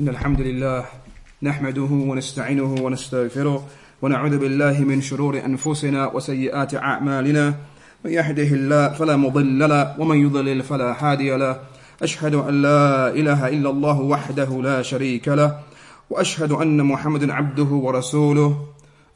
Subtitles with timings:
[0.00, 0.84] إن الحمد لله
[1.42, 3.66] نحمده ونستعينه ونستغفره
[4.02, 7.54] ونعوذ بالله من شرور أنفسنا وسيئات أعمالنا.
[8.04, 11.60] من يهده الله فلا مضل له ومن يضلل فلا هادي له.
[12.02, 15.58] أشهد أن لا إله إلا الله وحده لا شريك له
[16.10, 18.66] وأشهد أن محمد عبده ورسوله.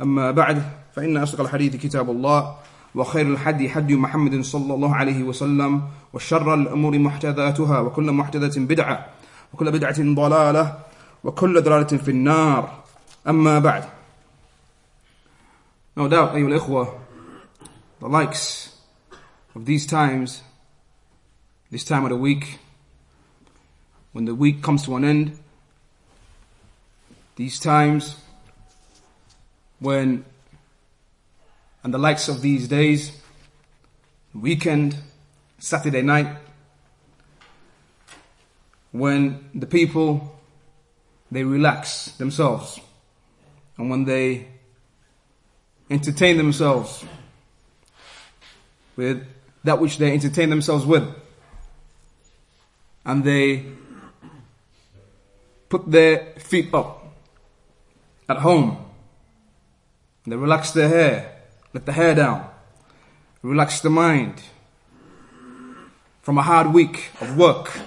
[0.03, 0.63] أما بعد
[0.95, 2.55] فإن أصدق الحديث كتاب الله
[2.95, 5.83] وخير الحدي حدي محمد صلى الله عليه وسلم
[6.13, 9.18] وشر الأمور محتذاتها وكل محتذة بدعة.
[9.54, 10.80] وكل بدعة ضلالة
[11.24, 12.84] وكل ضلالة في النار
[13.28, 13.84] أما بعد
[15.96, 17.00] No doubt, أيها الإخوة,
[18.00, 18.76] the likes
[19.56, 20.42] of these times,
[21.70, 22.58] this time of the week,
[24.12, 25.38] when the week comes to an end,
[27.36, 28.16] these times
[29.80, 30.26] when,
[31.84, 33.22] and the likes of these days,
[34.34, 34.96] weekend,
[35.60, 36.28] Saturday night,
[38.99, 40.41] when the people,
[41.31, 42.81] they relax themselves,
[43.77, 44.49] and when they
[45.91, 47.05] entertain themselves
[48.97, 49.25] with
[49.65, 51.09] that which they entertain themselves with,
[53.05, 53.65] and they
[55.69, 57.07] put their feet up
[58.29, 58.85] at home.
[60.27, 61.43] They relax their hair,
[61.73, 62.47] let the hair down,
[63.43, 64.43] relax the mind
[66.21, 67.81] from a hard week of work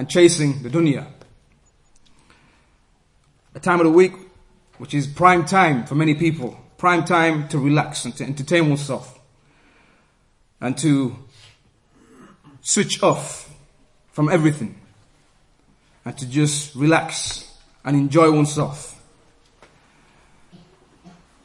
[0.00, 1.06] and chasing the dunya.
[3.54, 4.14] A time of the week
[4.78, 9.18] which is prime time for many people, prime time to relax and to entertain oneself
[10.58, 11.14] and to
[12.62, 13.54] switch off
[14.12, 14.74] from everything
[16.06, 17.54] and to just relax
[17.84, 18.98] and enjoy oneself.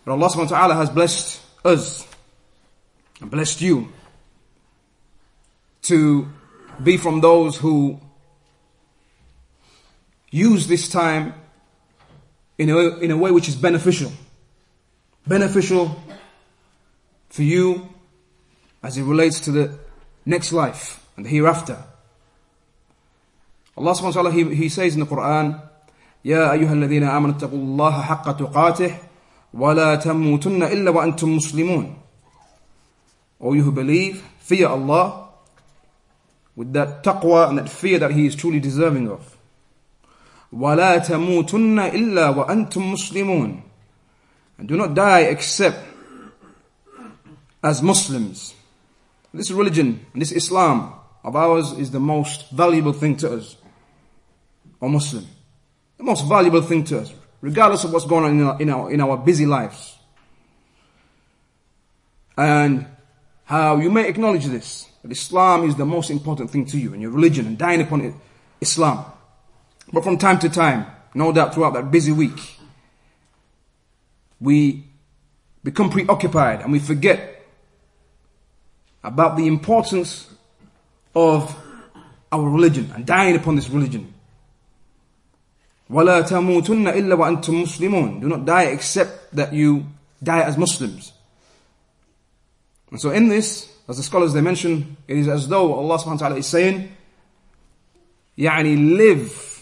[0.06, 2.08] But Allah subhanahu wa ta'ala has blessed us
[3.20, 3.92] and blessed you
[5.82, 6.30] to
[6.82, 8.00] be from those who
[10.35, 11.35] use this time
[12.59, 14.13] in a, in a way which is beneficial.
[15.27, 16.01] Beneficial
[17.29, 17.89] for you
[18.83, 19.79] as it relates to the
[20.27, 21.83] next life and the hereafter.
[23.77, 25.61] Allah subhanahu wa ta'ala, he, he says in the Quran,
[26.25, 28.99] يا أيها الذين آمنوا اتقوا الله حق تقاته
[29.55, 31.97] ولا تموتن إلا وأنتم مسلمون.
[33.41, 35.29] O you who believe, fear Allah
[36.57, 39.34] with that taqwa and that fear that He is truly deserving of.
[40.53, 43.63] ولا تموتن إلا وأنتم مسلمون.
[44.59, 45.79] And do not die except
[47.63, 48.55] as Muslims.
[49.33, 53.57] This religion, this Islam of ours is the most valuable thing to us.
[54.81, 55.27] Or Muslim.
[55.99, 58.91] The most valuable thing to us, regardless of what's going on in our, in our,
[58.91, 59.97] in our busy lives.
[62.37, 62.87] And
[63.45, 67.03] how you may acknowledge this, that Islam is the most important thing to you and
[67.03, 68.15] your religion and dying upon it,
[68.61, 69.05] Islam.
[69.95, 72.59] But from time to time, no doubt throughout that busy week,
[74.41, 74.85] we
[75.63, 77.45] become preoccupied and we forget
[79.03, 80.29] about the importance
[81.15, 81.55] of
[82.33, 84.15] our religion and dying upon this religion.
[85.91, 89.87] وَلَا تَمُوتُنَّ إِلَّا وَأَنْتُمْ مُسْلِمُونَ Do not die except that you
[90.23, 91.13] die as Muslims.
[92.91, 96.13] And so in this, as the scholars they mention, it is as though Allah subhanahu
[96.13, 96.93] wa ta'ala is saying,
[98.39, 99.54] يعني live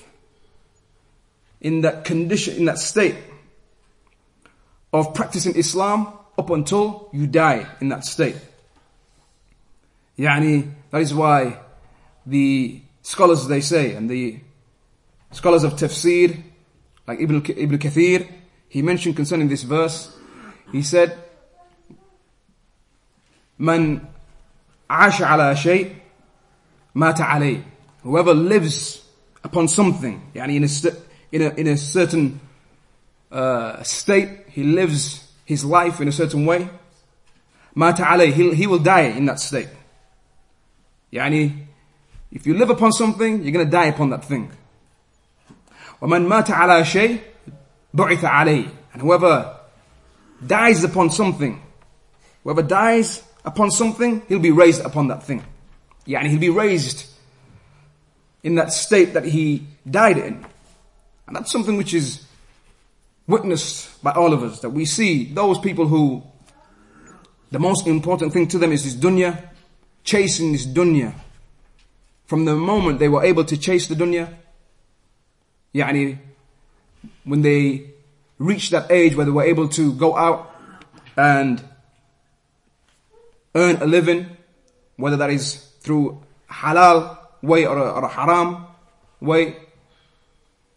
[1.63, 3.15] in that condition, in that state
[4.91, 8.35] of practicing Islam up until you die in that state.
[10.17, 11.59] Yani, that is why
[12.25, 14.39] the scholars they say, and the
[15.31, 16.41] scholars of tafsir,
[17.07, 18.31] like Ibn, Ibn Kathir,
[18.69, 20.15] he mentioned concerning this verse,
[20.71, 21.17] he said,
[23.57, 24.07] Man
[24.89, 25.95] asha ala shay,
[26.93, 27.63] mata alay.
[28.01, 29.03] Whoever lives
[29.43, 30.67] upon something, yani in a
[31.32, 32.40] in a, in a certain
[33.30, 36.68] uh, state, he lives his life in a certain way,
[37.76, 38.32] مات عليه.
[38.32, 39.68] He, he will die in that state.
[41.12, 41.66] Yani,
[42.30, 44.50] if you live upon something, you're going to die upon that thing.
[46.00, 47.20] ومن مات على شيء
[47.94, 48.68] بعث عليه.
[48.92, 49.56] And whoever
[50.44, 51.60] dies upon something,
[52.44, 55.42] whoever dies upon something, he'll be raised upon that thing.
[56.06, 57.06] Yani he'll be raised
[58.42, 60.44] in that state that he died in.
[61.27, 62.25] And that's something which is
[63.27, 66.23] witnessed by all of us, that we see those people who
[67.51, 69.49] the most important thing to them is this dunya,
[70.03, 71.13] chasing this dunya.
[72.25, 74.33] From the moment they were able to chase the dunya,
[75.73, 76.17] yani,
[77.23, 77.91] when they
[78.39, 80.53] reached that age where they were able to go out
[81.15, 81.63] and
[83.55, 84.35] earn a living,
[84.97, 88.65] whether that is through halal way or a, or a haram
[89.21, 89.57] way,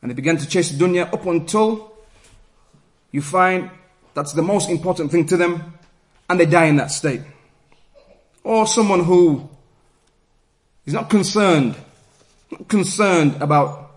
[0.07, 1.93] and they began to chase dunya up until
[3.11, 3.69] you find
[4.15, 5.75] that's the most important thing to them
[6.31, 7.23] and they die in that state.
[8.45, 9.51] Or someone who
[10.85, 11.75] is not concerned,
[12.53, 13.91] not concerned about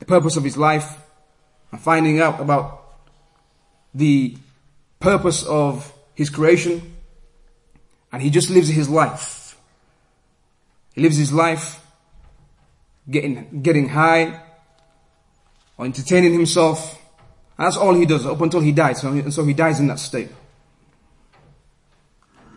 [0.00, 1.00] the purpose of his life
[1.70, 2.96] and finding out about
[3.94, 4.36] the
[4.98, 6.96] purpose of his creation
[8.10, 9.56] and he just lives his life.
[10.94, 11.80] He lives his life
[13.08, 14.40] getting, getting high
[15.77, 16.95] or entertaining himself.
[17.57, 19.01] And that's all he does up until he dies.
[19.01, 20.29] So, and so he dies in that state.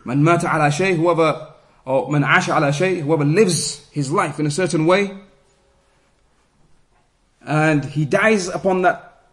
[0.04, 4.46] Man mata ala shay, whoever, or man asha ala shay, whoever lives his life in
[4.46, 5.16] a certain way,
[7.44, 9.24] and he dies upon that,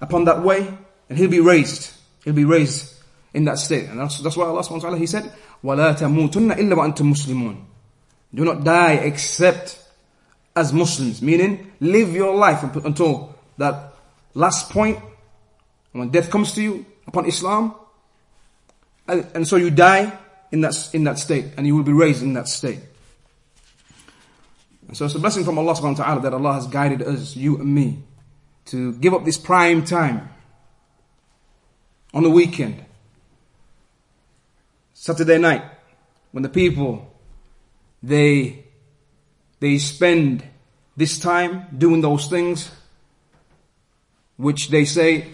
[0.00, 0.66] upon that way,
[1.08, 1.92] and he'll be raised.
[2.24, 2.94] He'll be raised
[3.32, 3.88] in that state.
[3.88, 7.64] And that's, that's why Allah subhanahu wa ta'ala, He said, وَلَا تَمُوتُنَّ إِلَّا وَأَنْتُم مُسْلِمُونَ
[8.34, 9.80] Do not die except
[10.55, 11.21] as Muslims.
[11.21, 13.93] Meaning, live your life until that
[14.33, 14.99] last point,
[15.91, 17.73] when death comes to you upon Islam,
[19.07, 20.17] and, and so you die
[20.51, 22.79] in that, in that state, and you will be raised in that state.
[24.87, 27.35] And so it's a blessing from Allah subhanahu wa ta'ala that Allah has guided us,
[27.35, 28.03] you and me,
[28.65, 30.29] to give up this prime time
[32.13, 32.83] on the weekend,
[34.93, 35.63] Saturday night,
[36.31, 37.11] when the people,
[38.01, 38.65] they,
[39.59, 40.43] they spend
[40.95, 42.71] this time doing those things
[44.37, 45.27] which they say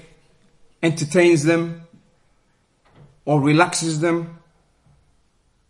[0.82, 1.82] entertains them
[3.26, 4.40] or relaxes them.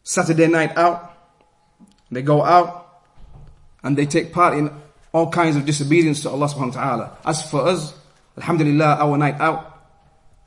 [0.04, 1.18] Saturday night out,
[2.12, 3.04] they go out
[3.84, 4.72] and they take part in
[5.12, 7.18] all kinds of disobedience to Allah subhanahu wa ta'ala.
[7.25, 7.94] As for us,
[8.38, 9.90] Alhamdulillah, our night out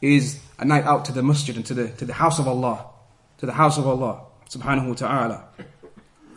[0.00, 2.86] is a night out to the masjid and to the, to the house of Allah,
[3.38, 4.20] to the house of Allah
[4.50, 5.44] subhanahu wa ta'ala,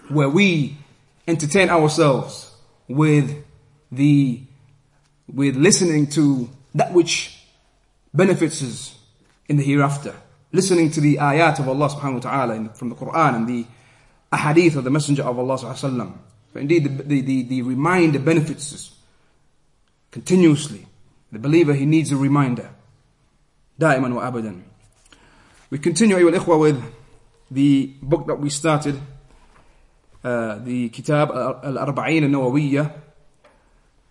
[0.09, 0.77] where we
[1.26, 2.54] entertain ourselves
[2.88, 3.44] with
[3.90, 4.42] the,
[5.32, 7.38] with listening to that which
[8.14, 8.98] benefits us
[9.48, 10.14] in the hereafter,
[10.52, 13.66] listening to the ayat of Allah subhanahu wa ta'ala from the Quran and the
[14.32, 16.12] ahadith of the Messenger of Allah sallallahu alaihi wasallam.
[16.52, 18.96] For indeed, the, the, the, the reminder benefits us
[20.10, 20.86] continuously.
[21.32, 22.70] The believer, he needs a reminder.
[23.78, 24.62] دائما وابدا.
[25.70, 26.82] We continue أيها الإخوة with
[27.50, 28.98] the book that we started
[30.24, 31.30] uh, the كتاب
[31.64, 32.90] الأربعين النووية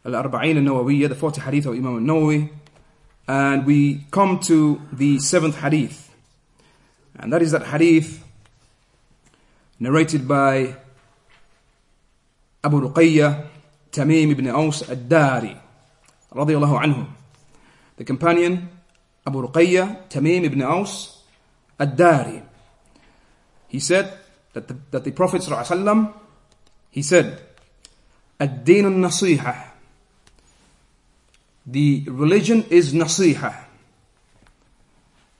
[0.06, 2.50] الأربعين النووية the 40 hadith of Imam al-Nawawi
[3.28, 6.14] and we come to the seventh hadith
[7.18, 8.24] and that is that hadith
[9.80, 10.76] narrated by
[12.64, 13.48] Abu Ruqayya
[13.92, 15.58] Tamim ibn Aus ad-Dari
[16.34, 17.08] رضي الله عنه
[17.98, 18.70] the companion
[19.28, 21.18] Abu Ruqayya, Tamim ibn Aus,
[21.80, 22.44] Ad-Dari.
[23.68, 24.14] He said
[24.53, 26.13] that the, that the Prophet ﷺ,
[26.91, 27.41] he said,
[28.39, 29.03] Ad-Din
[31.67, 33.65] The religion is nasihah.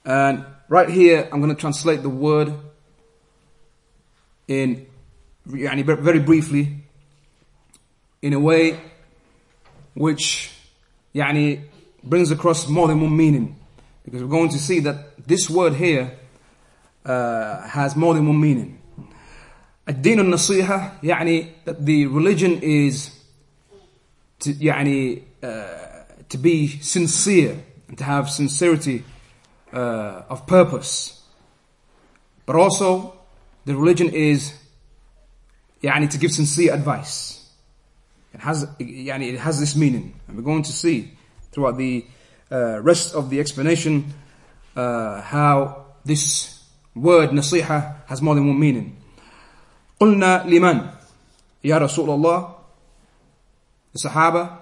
[0.05, 2.53] And right here, I'm going to translate the word
[4.47, 4.87] in
[5.45, 6.77] very briefly
[8.21, 8.79] in a way
[9.95, 10.51] which
[11.15, 11.63] يعني
[12.03, 13.55] brings across more than one meaning.
[14.03, 16.17] Because we're going to see that this word here
[17.05, 18.80] uh, has more than one meaning.
[19.90, 23.10] الدين النصيحة يعني that the religion is
[24.40, 25.46] to, يعني uh,
[26.28, 27.56] to be sincere
[27.88, 29.04] and to have sincerity
[29.72, 31.22] uh, of purpose.
[32.46, 33.18] But also
[33.64, 34.52] the religion is
[35.82, 37.48] يعني to give sincere advice.
[38.34, 41.12] It has يعني it has this meaning and we're going to see
[41.52, 42.04] throughout the
[42.50, 44.12] uh, rest of the explanation
[44.76, 48.96] uh, how this word nasiha has more than one meaning.
[50.01, 50.89] قلنا لمن
[51.63, 52.55] يا رسول الله
[53.93, 54.57] the Sahaba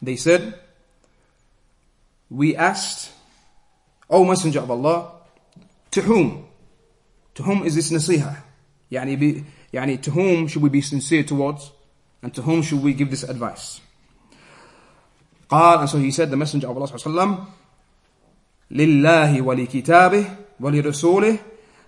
[0.00, 0.54] they said
[2.30, 3.12] we asked
[4.08, 5.12] O Messenger of Allah
[5.90, 6.46] to whom
[7.34, 8.36] to whom is this nasiha
[8.90, 9.44] يعني, be,
[9.74, 11.72] يعني to whom should we be sincere towards
[12.22, 13.82] and to whom should we give this advice
[15.50, 17.44] قال and so he said the messenger of Allah صلى الله عليه وسلم
[18.70, 20.24] لله ولكتابه
[20.60, 21.38] ولرسوله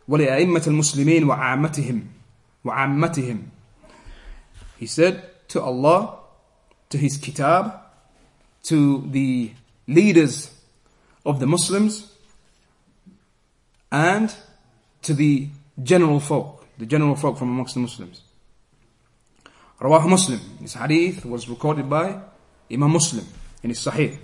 [0.08, 2.21] ولأئمة المسلمين وعامتهم
[2.65, 3.43] وعامتهم
[4.77, 6.19] He said to Allah,
[6.89, 7.79] to His kitab,
[8.63, 9.51] to the
[9.87, 10.51] leaders
[11.25, 12.11] of the Muslims,
[13.91, 14.35] and
[15.01, 15.47] to the
[15.81, 18.21] general folk, the general folk from amongst the Muslims.
[19.79, 20.39] Rawah Muslim.
[20.59, 22.19] This hadith was recorded by
[22.71, 23.25] Imam Muslim
[23.63, 24.17] in his Sahih.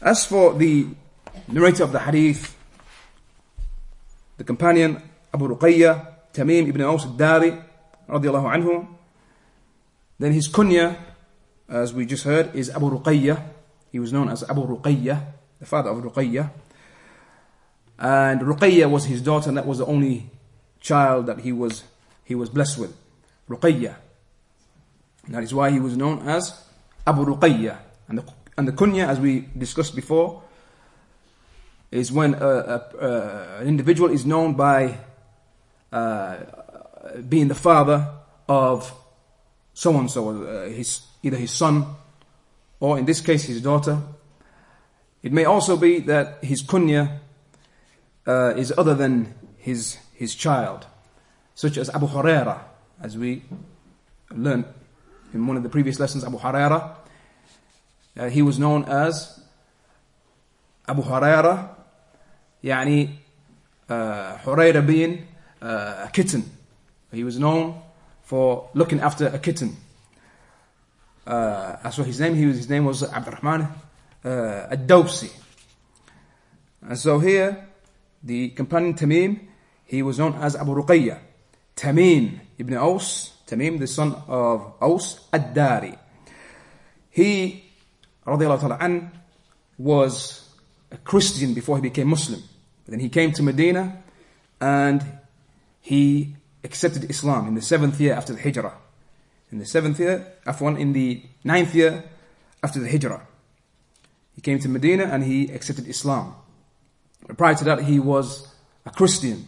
[0.00, 0.88] As for the
[1.46, 2.56] narrator of the hadith,
[4.38, 5.02] the companion
[5.33, 7.53] Abu Ruqayya, Tamim ibn Aus al-Dari,
[8.07, 8.87] radiallahu anhu,
[10.19, 10.95] then his kunya
[11.69, 13.43] as we just heard, is Abu Ruqayya.
[13.91, 15.21] He was known as Abu Ruqayya,
[15.59, 16.49] the father of Ruqayya.
[17.99, 20.29] And Ruqayya was his daughter, and that was the only
[20.79, 21.83] child that he was
[22.23, 22.95] he was blessed with.
[23.49, 23.95] Ruqayya.
[25.29, 26.63] That is why he was known as
[27.05, 27.77] Abu Ruqayya.
[28.07, 30.43] And the, and the kunya, as we discussed before,
[31.91, 34.97] is when a, a, a, an individual is known by
[35.92, 36.36] uh,
[37.28, 38.08] being the father
[38.48, 38.92] of
[39.74, 41.86] so and so, his either his son
[42.80, 43.98] or in this case his daughter.
[45.22, 47.18] It may also be that his kunya
[48.26, 50.86] uh, is other than his his child,
[51.54, 52.60] such as Abu Huraira,
[53.00, 53.42] as we
[54.30, 54.64] learned
[55.32, 56.24] in one of the previous lessons.
[56.24, 56.96] Abu Huraira,
[58.18, 59.40] uh, he was known as
[60.88, 61.70] Abu Huraira,
[62.62, 63.10] يعني
[63.88, 65.26] uh, Huraira being
[65.61, 66.43] uh, a kitten.
[67.11, 67.81] He was known
[68.23, 69.77] for looking after a kitten.
[71.25, 73.67] Uh, as for his name, he was, his name was Abdurrahman
[74.23, 75.31] uh, Ad-Dawsi.
[76.81, 77.67] And so here,
[78.23, 79.39] the companion Tamim,
[79.85, 81.19] he was known as Abu Ruqayya.
[81.75, 85.95] Tamim ibn Aus, Tamim the son of Aus Ad-Dari.
[87.11, 87.63] He,
[88.25, 89.11] radiallahu ta'ala an,
[89.77, 90.49] was
[90.91, 92.41] a Christian before he became Muslim.
[92.85, 94.03] But then he came to Medina
[94.59, 95.03] and
[95.87, 98.73] he accepted Islam in the seventh year after the Hijrah.
[99.53, 102.03] In the seventh year, afwan, in the ninth year
[102.61, 103.25] after the Hijrah.
[104.35, 106.35] He came to Medina and he accepted Islam.
[107.25, 108.53] But prior to that, he was
[108.85, 109.47] a Christian.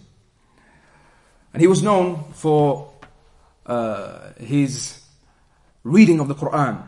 [1.53, 2.93] And he was known for
[3.65, 5.01] uh, his
[5.83, 6.87] reading of the Quran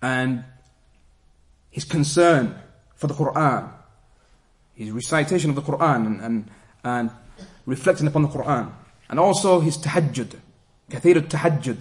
[0.00, 0.44] and
[1.70, 2.54] his concern
[2.94, 3.68] for the Quran,
[4.74, 6.50] his recitation of the Quran and, and,
[6.84, 7.10] and
[7.66, 8.72] reflecting upon the Quran.
[9.08, 10.36] And also his tahajjud,
[10.90, 11.78] kathir tahajjud.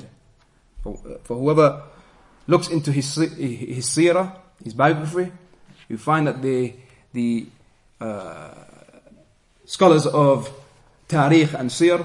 [0.84, 1.84] For, for whoever
[2.48, 5.32] looks into his, his seerah, his biography,
[5.88, 6.74] you find that the,
[7.14, 7.48] the
[8.00, 8.50] uh,
[9.66, 10.52] scholars of
[11.08, 12.04] tariq and seer,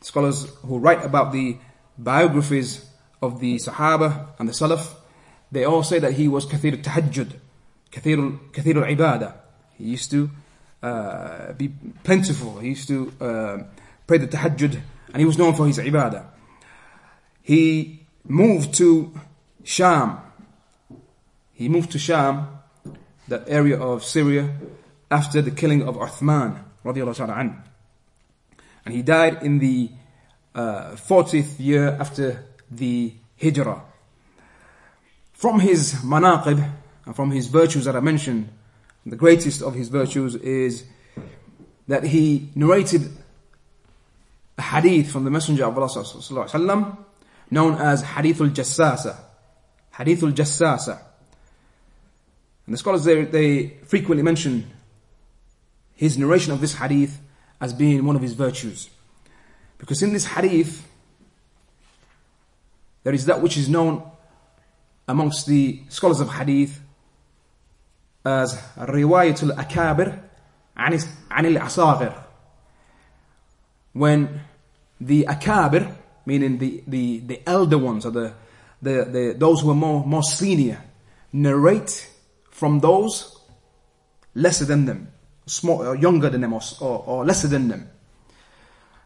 [0.00, 1.56] scholars who write about the
[1.98, 2.88] biographies
[3.20, 4.94] of the Sahaba and the Salaf,
[5.50, 7.32] they all say that he was kathir tahajjud,
[7.90, 9.34] kathir, kathir al-ibadah.
[9.74, 10.30] He used to
[10.82, 11.68] uh, be
[12.02, 12.58] plentiful.
[12.58, 13.58] He used to uh,
[14.06, 16.26] pray the tahajjud and he was known for his ibadah.
[17.42, 19.12] He moved to
[19.64, 20.18] Sham.
[21.52, 22.48] He moved to Sham,
[23.28, 24.56] that area of Syria,
[25.10, 27.56] after the killing of Uthman, radiallahu
[28.84, 29.90] And he died in the
[30.54, 33.82] uh, 40th year after the Hijrah.
[35.34, 36.70] From his manaqib,
[37.04, 38.48] and from his virtues that I mentioned,
[39.04, 40.84] the greatest of his virtues is
[41.88, 43.10] that he narrated
[44.58, 46.98] a hadith from the Messenger of Allah
[47.50, 49.16] known as Hadith al-Jassasa.
[49.92, 51.00] Hadith al-Jassasa.
[52.66, 54.70] And the scholars they, they frequently mention
[55.94, 57.20] his narration of this hadith
[57.60, 58.88] as being one of his virtues.
[59.78, 60.88] Because in this hadith,
[63.02, 64.02] there is that which is known
[65.08, 66.80] amongst the scholars of hadith
[68.25, 70.19] as رواية الأكابر
[70.77, 70.99] عن
[71.31, 72.23] عن الأصاغر
[73.93, 74.41] when
[75.01, 78.33] the akabir meaning the, the, the elder ones or the,
[78.81, 80.81] the, the those who are more, more senior
[81.31, 82.09] narrate
[82.51, 83.39] from those
[84.35, 85.07] lesser than them
[85.45, 87.89] small or younger than them or, or, or lesser than them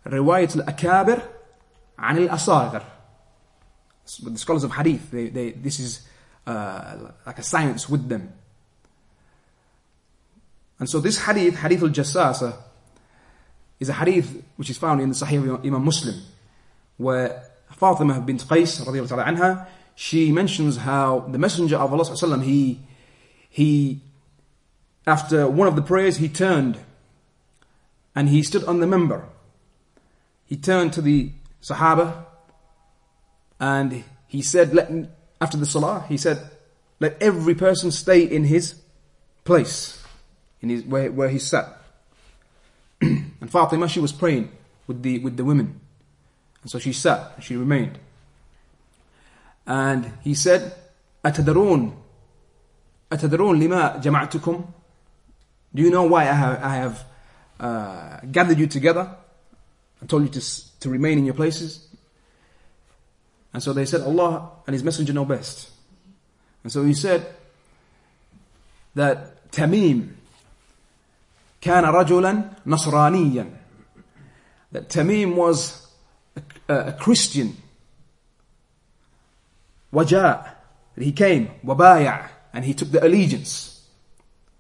[0.08, 1.22] رواية الأكابر
[2.00, 2.84] عن الأصاغر
[4.24, 6.08] the scholars of hadith they, they, this is
[6.48, 6.96] uh,
[7.26, 8.34] like a science with them
[10.79, 12.55] and so this hadith, hadith al-Jassasa,
[13.81, 16.15] is a hadith which is found in the Sahih of Imam Muslim,
[16.97, 22.81] where Fatima bint Qais, radiallahu anha, she mentions how the Messenger of Allah he,
[23.49, 24.01] he,
[25.07, 26.79] after one of the prayers, he turned
[28.15, 29.25] and he stood on the minbar.
[30.45, 32.25] He turned to the Sahaba
[33.59, 34.91] and he said, let,
[35.41, 36.51] after the Salah, he said,
[37.01, 38.75] let every person stay in his
[39.45, 40.06] place
[40.62, 41.68] in his, where, where he sat.
[43.02, 44.52] and Fatima, she was praying
[44.88, 45.80] with the, with the women.
[46.62, 47.98] And so she sat, and she remained.
[49.66, 50.74] And he said,
[51.26, 51.96] أتدرون
[53.12, 54.66] أتدرون لما جمعتكم
[55.74, 57.06] Do you know why I have, I have
[57.60, 59.16] uh, gathered you together
[60.02, 61.88] and told you to, to remain in your places?
[63.54, 65.70] And so they said, Allah and His Messenger know best.
[66.64, 67.26] And so he said
[68.96, 70.14] that Tamim,
[71.66, 73.62] كان رجلا نصرانيا
[74.72, 75.88] that Tamim was
[76.70, 77.56] a, a Christian
[79.94, 80.56] وجاء
[80.96, 83.88] that he came وبايع and he took the allegiance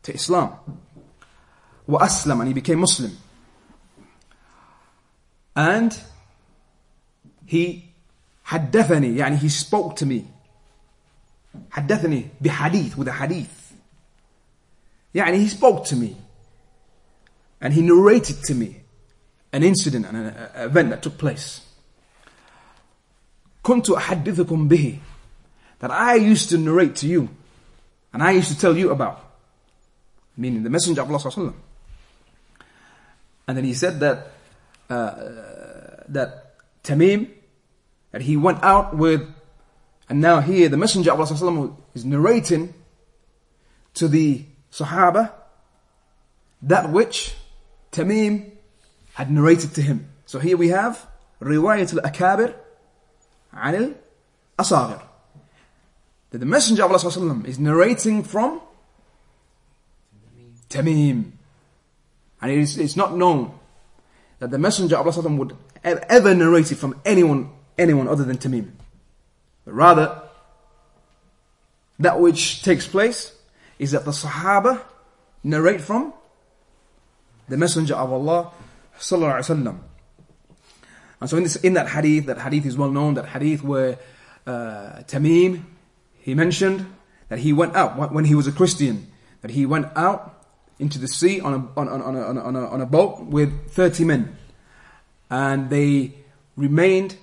[0.03, 0.55] to Islam
[1.87, 3.17] وأسلم and he became Muslim
[5.55, 5.99] and
[7.45, 7.83] he
[8.45, 10.25] حدثني يعني he spoke to me
[11.71, 13.73] حدثني بحديث with a hadith
[15.15, 16.15] يعني he spoke to me
[17.59, 18.81] and he narrated to me
[19.53, 21.61] an incident and an event that took place
[23.63, 24.99] كنت أحدثكم به
[25.79, 27.29] that I used to narrate to you
[28.13, 29.23] and I used to tell you about
[30.37, 31.53] meaning the messenger of Allah sallallahu
[33.47, 34.31] and then he said that
[34.89, 35.11] uh,
[36.07, 37.29] that Tamim
[38.11, 39.21] that he went out with
[40.09, 42.73] and now here the messenger of Allah is narrating
[43.93, 45.31] to the Sahaba
[46.63, 47.35] that which
[47.96, 48.50] Tamim
[49.14, 50.08] had narrated to him.
[50.26, 51.06] So here we have
[51.40, 52.54] Riwayat al-Akabir
[53.54, 53.94] anil
[54.58, 55.02] Asagir.
[56.30, 58.60] That the Messenger of Allah is narrating from
[60.68, 61.32] Tamim.
[62.42, 63.58] And it is, it's not known
[64.40, 68.72] that the Messenger of Allah would ever narrate it from anyone, anyone other than Tamim.
[69.64, 70.22] But rather,
[71.98, 73.32] that which takes place
[73.78, 74.82] is that the Sahaba
[75.42, 76.12] narrate from
[77.48, 78.52] the Messenger of Allah
[78.98, 79.78] sallallahu alaihi wasallam.
[81.20, 83.98] And so in, this, in that hadith, that hadith is well known, that hadith where
[84.46, 85.64] uh, Tamim,
[86.18, 86.92] he mentioned
[87.28, 89.10] that he went out when he was a Christian,
[89.40, 90.44] that he went out
[90.78, 93.24] into the sea on a, on, on, a, on, a, on, a, on a boat
[93.24, 94.36] with 30 men.
[95.30, 96.12] And they
[96.56, 97.16] remained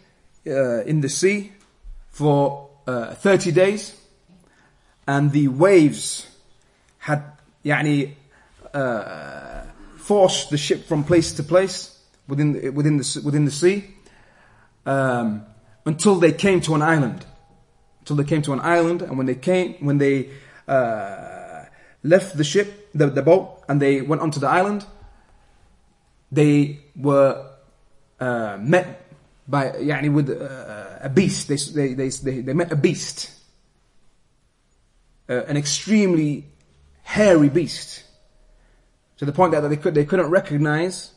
[0.46, 1.54] uh, in the sea
[2.10, 3.96] for uh, 30 days.
[5.08, 6.28] And the waves
[6.98, 7.24] had,
[7.64, 8.16] yani,
[8.74, 9.64] uh,
[10.03, 13.85] forced the ship from place to place within the, within the, within the sea
[14.87, 15.45] um,
[15.85, 17.27] until they came to an island.
[18.01, 20.31] Until they came to an island, and when they came, when they
[20.67, 21.65] uh,
[22.03, 24.87] left the ship, the, the boat, and they went onto the island,
[26.33, 27.47] they were
[28.19, 29.05] uh, met
[29.49, 31.49] by يعني with uh, a beast.
[31.49, 33.31] They, they, they, they, they met a beast,
[35.29, 36.47] uh, an extremely
[37.03, 38.05] hairy beast
[39.23, 41.13] to the point that they, could, they couldn't recognize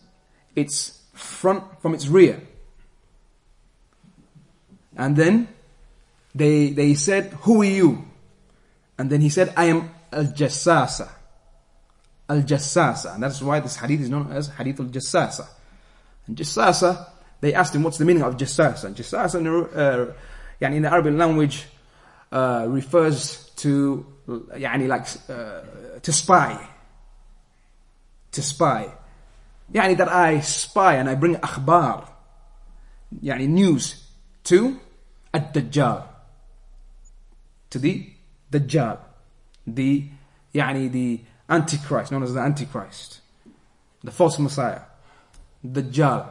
[0.55, 2.41] its front from its rear.
[4.97, 5.47] And then
[6.35, 8.05] they, they said, who are you?
[8.97, 11.09] And then he said, I am Al-Jassasa.
[12.29, 13.15] Al-Jassasa.
[13.15, 15.47] And that's why this hadith is known as Hadith Al-Jassasa.
[16.27, 18.93] And Jassasa, they asked him, what's the meaning of Jassasa?
[18.93, 19.35] Jassasa,
[19.75, 20.13] uh,
[20.67, 21.65] in the Arabic language,
[22.31, 26.67] uh, refers to, يعني like, uh, to spy
[28.35, 28.89] to spy
[29.73, 32.07] يعني that I spy and I bring أخبار
[33.23, 33.95] يعني news
[34.43, 34.75] to
[35.35, 36.03] الدجال
[37.69, 38.09] to the
[38.51, 38.97] Dajjal
[39.67, 40.03] the
[40.53, 43.21] يعني the Antichrist known as the Antichrist
[44.03, 44.81] the false Messiah
[45.65, 46.27] Dajjal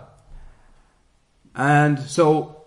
[1.55, 2.65] and so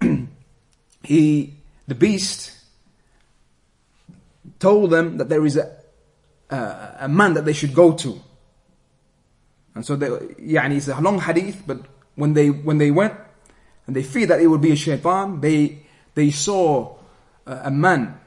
[1.03, 1.53] he
[1.87, 2.51] the beast
[4.59, 5.71] told them that there is a,
[6.49, 8.21] a, a man that they should go to
[9.75, 11.79] and so they, يعني it's a long hadith, but
[12.15, 13.13] when they, when they went,
[13.85, 15.83] and they feared that it would be a shaitan, they,
[16.15, 16.95] they saw
[17.45, 18.19] a, a man,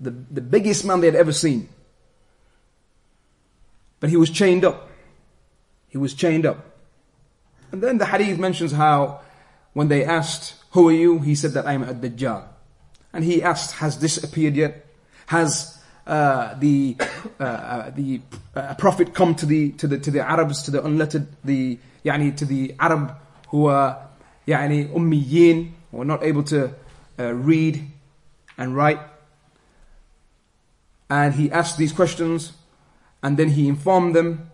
[0.00, 1.68] the, the biggest man they had ever seen.
[4.00, 4.88] But he was chained up.
[5.88, 6.64] He was chained up.
[7.72, 9.20] And then the hadith mentions how
[9.72, 11.18] when they asked, who are you?
[11.18, 12.44] He said that I'm a Dajjal.
[13.12, 14.86] And he asked, has this appeared yet?
[15.26, 16.96] Has uh, the
[17.40, 18.20] uh, uh, the
[18.54, 22.36] uh, prophet come to the to the to the Arabs to the unlettered the يعني
[22.36, 23.16] to the Arab
[23.48, 23.98] who are
[24.46, 26.72] يعني ummiyin who are not able to
[27.18, 27.90] uh, read
[28.56, 29.00] and write
[31.10, 32.52] and he asked these questions
[33.22, 34.50] and then he informed them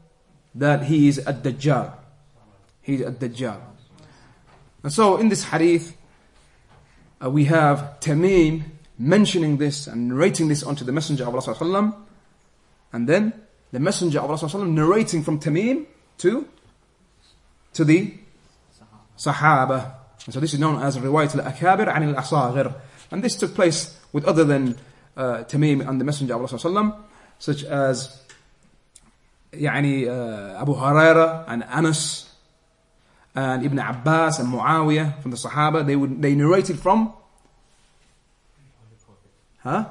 [0.54, 1.92] that he is a Dajjal
[2.80, 3.60] he's a Dajjal
[4.82, 5.96] and so in this hadith
[7.22, 8.62] uh, we have Tamim
[8.98, 11.96] mentioning this and narrating this onto the Messenger of Allah
[12.92, 13.32] and then
[13.72, 15.86] the Messenger of Allah narrating from Tamim
[16.18, 16.46] to
[17.72, 18.14] to the
[19.16, 19.94] Sahaba.
[20.26, 22.74] And so this is known as Riwayat al-Akabir and al-Asaghir.
[23.10, 24.76] And this took place with other than
[25.16, 26.98] uh, Tamim and the Messenger of Allah
[27.38, 28.20] such as
[29.52, 32.30] يعني uh, Abu Huraira and Anas
[33.34, 35.84] and Ibn Abbas and Muawiyah from the Sahaba.
[35.84, 37.12] They would they narrated from
[39.66, 39.84] Huh?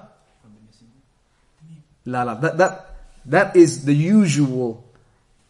[2.05, 2.33] La la.
[2.35, 4.83] That, that, that is the usual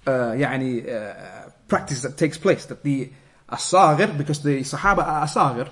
[0.06, 2.66] uh, يعني, uh, practice that takes place.
[2.66, 3.10] That the
[3.50, 5.70] asagir, because the Sahaba are asagir,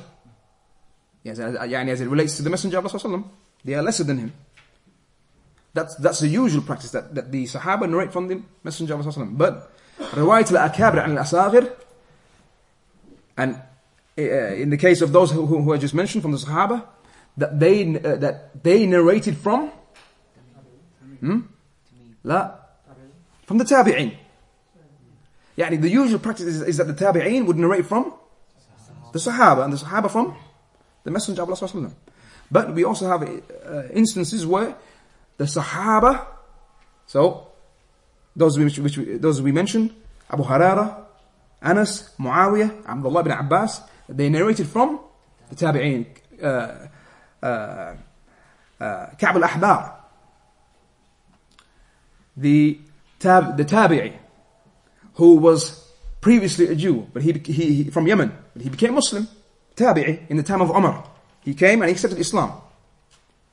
[1.23, 3.23] Yes, يعني as it relates to the Messenger of Allah
[3.65, 4.33] they are lesser than him.
[5.73, 9.25] That's, that's the usual practice that, that the Sahaba narrate from the Messenger of Allah.
[9.25, 9.71] But
[10.13, 11.69] رواية الأكابر عن الأصاغر
[13.37, 13.61] and
[14.17, 16.85] uh, in the case of those who, who, who I just mentioned from the Sahaba,
[17.36, 19.70] that they uh, that they narrated from?
[21.20, 21.40] Hmm?
[23.46, 24.16] from the tabi'in.
[25.56, 28.12] Yeah, the usual practice is, is that the tabi'in would narrate from
[29.12, 30.36] the sahaba and the sahaba from
[31.04, 31.92] the messenger of Allah
[32.50, 34.76] but we also have uh, instances where
[35.36, 36.26] the sahaba
[37.06, 37.48] so
[38.34, 39.94] those which, which those we mentioned
[40.28, 41.04] Abu Huraira
[41.62, 44.98] Anas Muawiyah Abdullah ibn Abbas they narrated from
[45.48, 46.06] the tabi'in
[46.42, 46.88] uh,
[47.44, 47.94] uh,
[48.80, 49.92] uh, Ka'b al-Ahbar,
[52.36, 52.78] the,
[53.18, 54.16] tab, the Tabi'i,
[55.14, 55.86] who was
[56.22, 59.28] previously a Jew, but he, he, he, from Yemen, but he became Muslim,
[59.76, 61.06] Tabi'i, in the time of Umar.
[61.42, 62.52] He came and he accepted Islam.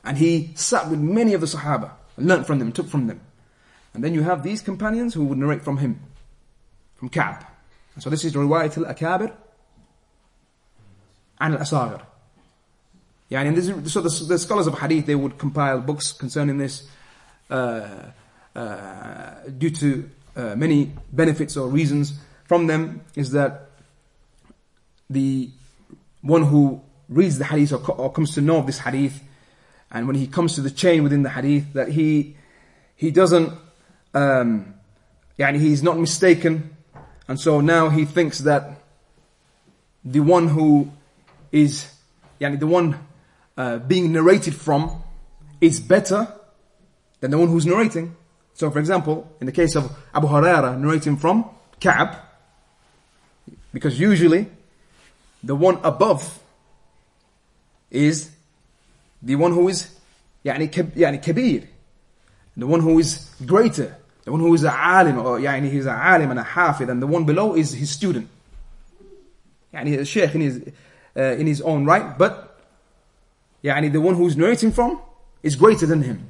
[0.05, 3.19] And he sat with many of the Sahaba, and learned from them, took from them.
[3.93, 5.99] And then you have these companions who would narrate from him,
[6.95, 7.45] from Ka'b.
[7.99, 9.35] So this is riwayat al-akabir
[11.41, 12.01] and al-asagir.
[13.31, 16.87] Yeah, and this, so the, the, scholars of hadith, they would compile books concerning this
[17.49, 17.87] uh,
[18.55, 22.19] uh, due to uh, many benefits or reasons.
[22.45, 23.71] From them is that
[25.09, 25.49] the
[26.21, 29.23] one who reads the hadith or, or comes to know of this hadith,
[29.89, 32.35] and when he comes to the chain within the hadith, that he
[32.95, 33.51] he doesn't,
[34.13, 34.75] um,
[35.37, 36.75] he's not mistaken
[37.31, 38.81] and so now he thinks that
[40.03, 40.91] the one who
[41.49, 41.89] is,
[42.41, 42.99] yani the one
[43.56, 45.02] uh, being narrated from
[45.60, 46.32] is better
[47.20, 48.14] than the one who's narrating.
[48.54, 51.44] So for example, in the case of Abu Huraira narrating from
[51.80, 52.16] Ka'b,
[53.72, 54.48] because usually
[55.42, 56.40] the one above
[57.90, 58.30] is
[59.22, 59.90] the one who is
[60.44, 61.66] يعني, يعني كبير,
[62.56, 63.96] the one who is greater.
[64.24, 67.00] The one who is a alim, or يعني he's a alim and a hafid, and
[67.00, 68.28] the one below is his student.
[69.72, 70.60] يعني a sheikh in his,
[71.16, 72.49] uh, in his own right, but
[73.63, 74.99] يعني the one who's narrating from
[75.43, 76.29] is greater than him.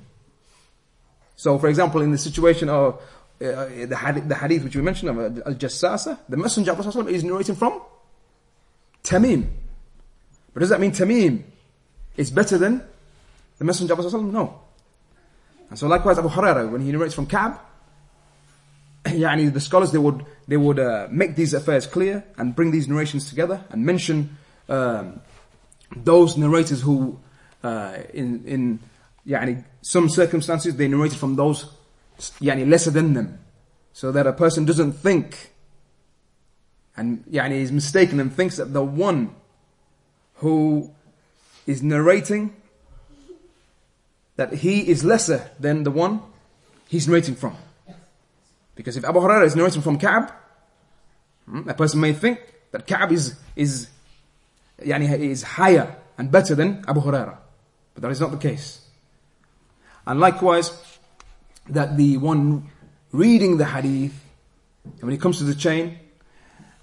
[1.36, 3.02] So, for example, in the situation of
[3.42, 7.56] uh, the, hadith, which we mentioned of uh, Al-Jassasa, the Messenger of Allah is narrating
[7.56, 7.82] from
[9.04, 9.48] Tamim.
[10.54, 11.44] But does that mean Tamim
[12.16, 12.84] is better than
[13.58, 14.24] the Messenger of Allah?
[14.24, 14.62] No.
[15.70, 17.58] And so likewise Abu Huraira, when he narrates from Ka'b,
[19.12, 22.72] yeah, and the scholars, they would, they would uh, make these affairs clear and bring
[22.72, 24.38] these narrations together and mention
[24.70, 25.22] um,
[25.95, 27.19] those narrators who
[27.63, 28.79] uh, in in
[29.27, 31.67] يعني some circumstances they narrated from those
[32.41, 33.39] يعني lesser than them
[33.93, 35.53] so that a person doesn't think
[36.97, 39.35] and يعني is mistaken and thinks that the one
[40.37, 40.91] who
[41.67, 42.55] is narrating
[44.37, 46.21] that he is lesser than the one
[46.89, 47.57] he's narrating from
[48.77, 50.31] because if Abu Huraira is narrating from Ka'b,
[51.47, 52.39] hmm, a person may think
[52.71, 53.89] that Ka'b is, is,
[54.84, 57.38] yani, is higher and better than Abu Huraira.
[57.94, 58.82] But that is not the case.
[60.06, 60.72] And likewise,
[61.70, 62.70] that the one
[63.12, 64.14] reading the hadith,
[65.00, 66.00] when it comes to the chain,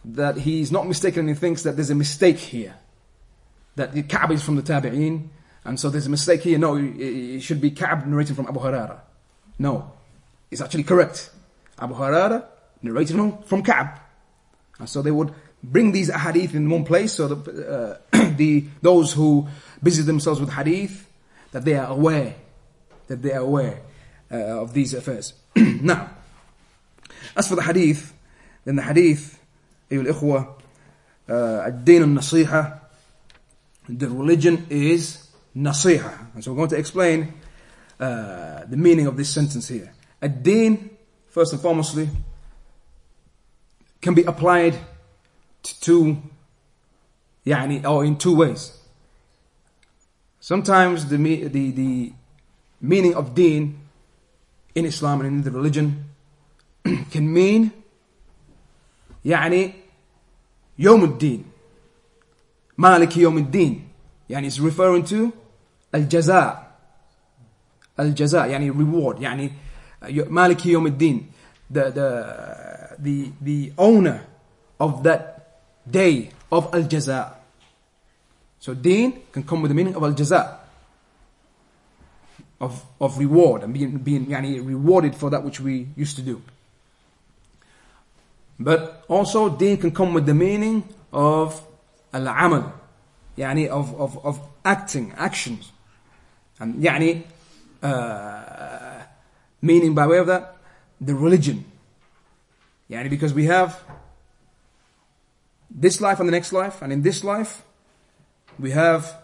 [0.04, 2.74] that he is not mistaken and thinks that there's a mistake here.
[3.76, 5.28] That the Ka'b is from the Tabi'een,
[5.64, 6.58] and so there's a mistake here.
[6.58, 9.00] No, it should be Ka'b narrating from Abu Huraira.
[9.58, 9.92] No,
[10.50, 11.30] it's actually correct.
[11.78, 12.44] Abu Huraira
[12.82, 13.98] narrating from Ka'b.
[14.78, 15.32] And so they would
[15.63, 19.47] bring these hadith in one place so that uh, the, those who
[19.81, 21.09] busy themselves with hadith,
[21.51, 22.35] that they are aware,
[23.07, 23.81] that they are aware
[24.31, 25.33] uh, of these affairs.
[25.55, 26.09] now,
[27.35, 28.13] as for the hadith,
[28.65, 29.39] then the hadith,
[29.91, 30.47] أيها الإخوة,
[31.29, 31.33] uh,
[31.67, 32.79] الدين النصيحة,
[33.89, 36.33] the religion is nasiha.
[36.33, 37.33] And so we're going to explain
[37.99, 39.93] uh, the meaning of this sentence here.
[40.21, 40.89] الدين
[41.33, 42.09] first and foremostly,
[44.01, 44.77] can be applied
[45.67, 46.17] to two,
[47.45, 48.77] يعني, or in two ways.
[50.39, 52.13] Sometimes the, the, the
[52.81, 53.79] meaning of deen
[54.75, 56.09] in Islam and in the religion
[57.11, 57.71] can mean
[59.25, 59.73] يعني
[60.79, 61.43] يوم الدين
[62.77, 63.87] مالك يوم الدين
[64.29, 65.31] يعني it's referring to
[65.95, 66.77] الجزاء
[67.99, 69.51] الجزاء يعني reward يعني
[70.09, 71.25] Maliki Yawmuddin,
[71.69, 74.25] the, the, the, the owner
[74.79, 75.36] of that
[75.90, 77.34] day of Al Jaza.
[78.60, 80.58] So deen can come with the meaning of Al Jaza,
[82.60, 86.42] of, of reward and being, being yani, rewarded for that which we used to do.
[88.58, 91.62] But also deen can come with the meaning of
[92.12, 92.72] Al Amal,
[93.36, 95.70] yani of, of, of acting, actions.
[96.58, 97.22] And yani,
[97.82, 99.02] uh,
[99.62, 100.56] meaning by way of that,
[101.00, 101.64] the religion.
[102.90, 103.80] Yani because we have
[105.69, 107.63] this life and the next life, and in this life,
[108.59, 109.17] we have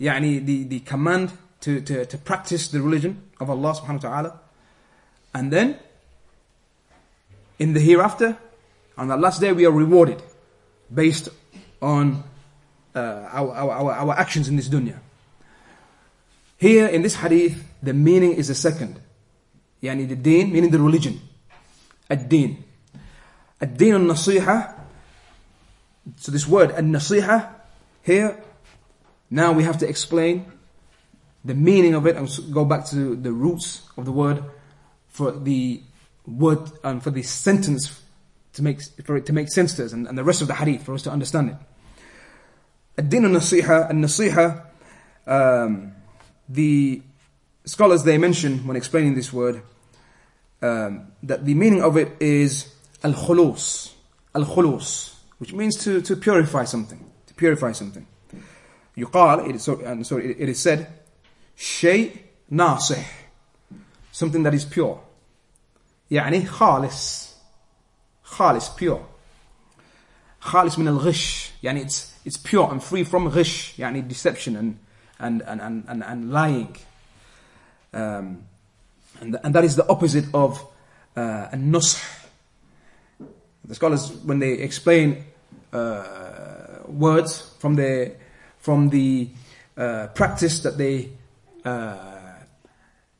[0.00, 4.40] يعني the, the command to, to, to practice the religion of Allah subhanahu wa ta'ala.
[5.34, 5.78] And then,
[7.58, 8.38] in the hereafter,
[8.96, 10.22] on the last day, we are rewarded
[10.92, 11.28] based
[11.82, 12.22] on
[12.94, 14.98] uh, our, our, our, actions in this dunya.
[16.56, 19.00] Here in this hadith, the meaning is the second.
[19.82, 21.20] Yani the deen, meaning the religion.
[22.10, 22.64] Ad-deen.
[23.60, 24.74] Ad-deen al-nasiha.
[26.17, 27.49] so this word, al-nasiha,
[28.03, 28.43] here,
[29.29, 30.51] now we have to explain
[31.45, 34.43] the meaning of it and go back to the roots of the word
[35.07, 35.81] for the
[36.25, 38.01] word and for the sentence
[38.53, 40.53] to make for it to make sense to us and, and the rest of the
[40.53, 41.55] hadith for us to understand it.
[42.97, 44.65] Ad-din al-nasiha, al-nasiha,
[45.25, 45.93] um,
[46.47, 47.01] the
[47.65, 49.61] scholars they mention when explaining this word
[50.61, 53.93] um, that the meaning of it is al-khulus,
[54.35, 58.06] al-khulus, which means to, to purify something, to purify something.
[58.96, 60.86] يقال, it is, so, sorry, it is said,
[61.56, 62.16] شيء
[62.52, 63.04] ناصح,
[64.12, 65.00] something that is pure.
[66.10, 67.34] يعني خالص,
[68.24, 69.00] خالص, pure.
[70.40, 74.78] خالص من الغش, يعني it's it's pure and free from ghish, yani deception and,
[75.18, 76.76] and, and, and, and, and lying.
[77.92, 78.44] Um,
[79.20, 80.62] and, and that is the opposite of
[81.16, 82.04] uh, nush.
[83.65, 85.23] the scholars when they explain
[85.71, 86.03] uh,
[86.87, 88.13] words from the
[88.59, 89.29] from the
[89.77, 91.09] uh, practice that they
[91.65, 92.13] uh,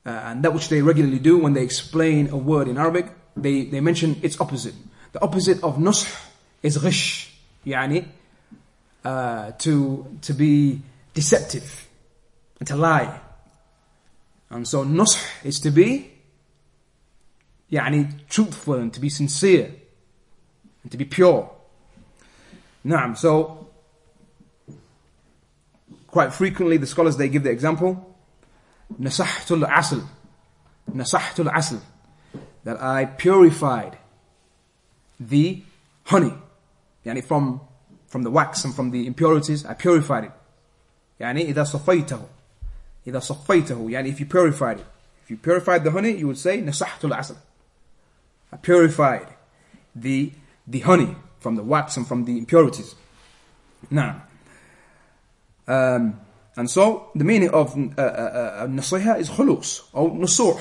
[0.06, 3.64] uh, and that which they regularly do when they explain a word in Arabic, they,
[3.66, 4.76] they mention its opposite.
[5.14, 6.30] The opposite of nusr
[6.62, 7.30] is ghish,
[7.66, 8.06] yani
[9.06, 10.82] uh, to to be
[11.14, 11.88] deceptive
[12.60, 13.20] and to lie.
[14.50, 16.12] And so nusr is to be
[17.72, 19.72] yani truthful and to be sincere
[20.83, 21.51] and to be pure.
[22.85, 23.69] Naam, so
[26.07, 28.17] quite frequently the scholars they give the example
[28.99, 30.03] nasahtul asl
[30.91, 31.81] nasahtul asl
[32.65, 33.99] that I purified
[35.21, 35.63] the
[36.05, 36.33] honey
[37.05, 37.61] yani from
[38.09, 40.33] from the wax and from the impurities, I purified it.
[41.21, 42.21] يعني إذا صفيته
[43.07, 44.87] إذا صفيته يعني if you purified it.
[45.25, 47.37] If you purified the honey, you would say نصحت العسل.
[48.51, 49.27] I purified
[49.95, 50.33] the,
[50.67, 52.95] the honey from the wax and from the impurities.
[53.91, 54.23] Now,
[55.67, 56.21] um,
[56.57, 60.59] and so the meaning of uh, uh, uh, nasiha is khulus or nusuh.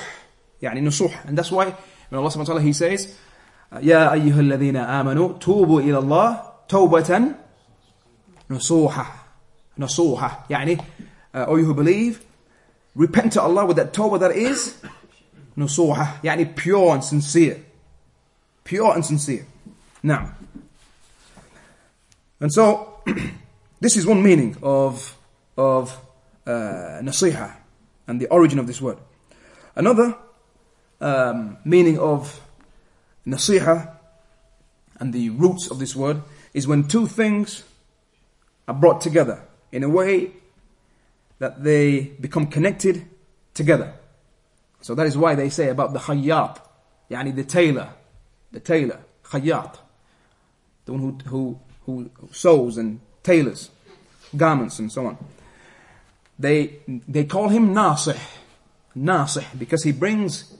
[0.62, 1.26] يعني نصوح.
[1.26, 1.66] And that's why
[2.10, 3.16] when Allah subhanahu wa ta'ala he says,
[3.74, 7.36] يا أيها الذين آمنوا توبوا إلى الله توبة
[8.50, 9.06] nasuha.
[9.80, 10.48] Nasuha.
[10.50, 10.84] Yani,
[11.34, 12.24] uh, or you who believe,
[12.96, 14.80] repent to Allah with that tawbah that is
[15.58, 16.22] nasuha.
[16.22, 17.64] Yani pure and sincere.
[18.64, 19.46] Pure and sincere.
[20.03, 20.35] Now.
[22.41, 23.03] And so,
[23.81, 25.17] this is one meaning of,
[25.57, 25.97] of
[26.47, 27.55] uh, nasiha
[28.07, 28.99] and the origin of this word.
[29.77, 30.17] Another
[31.01, 32.41] um, meaning of
[33.27, 33.95] nasiha
[34.99, 37.65] and the roots of this word is when two things
[38.69, 40.33] are brought together in a way
[41.39, 43.07] that they become connected
[43.55, 43.95] together.
[44.81, 46.61] So that is why they say about the khayyat,
[47.11, 47.91] yani the tailor,
[48.53, 49.79] the tailor, khayyat,
[50.85, 53.71] the one who, who, who sews and tailors
[54.37, 55.19] garments and so on.
[56.39, 58.19] They, they call him nasih,
[58.97, 60.55] nasih, because he brings,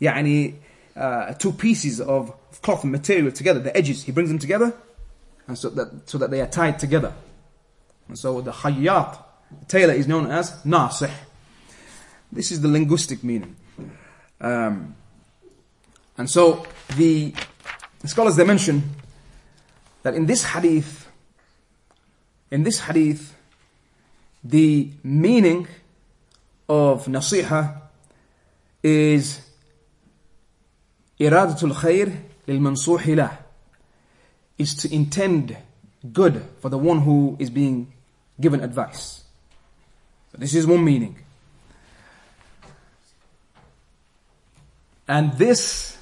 [0.00, 0.54] yani,
[0.94, 4.74] uh, two pieces of cloth and material together, the edges, he brings them together,
[5.46, 7.12] and so that, so that they are tied together.
[8.08, 9.22] And so the khayyat,
[9.68, 11.10] tailor is known as nasih.
[12.30, 13.56] This is the linguistic meaning.
[14.40, 14.94] Um,
[16.18, 17.34] and so the
[18.04, 18.82] scholars they mention
[20.06, 21.10] that in this hadith,
[22.52, 23.34] in this hadith,
[24.44, 25.66] the meaning
[26.68, 27.82] of nasiha
[28.84, 29.40] is
[31.18, 32.16] iradatul khair
[32.46, 33.32] lil mansuhi lah
[34.58, 35.56] is to intend
[36.12, 37.92] good for the one who is being
[38.40, 39.24] given advice.
[40.30, 41.16] So this is one meaning.
[45.08, 45.98] And this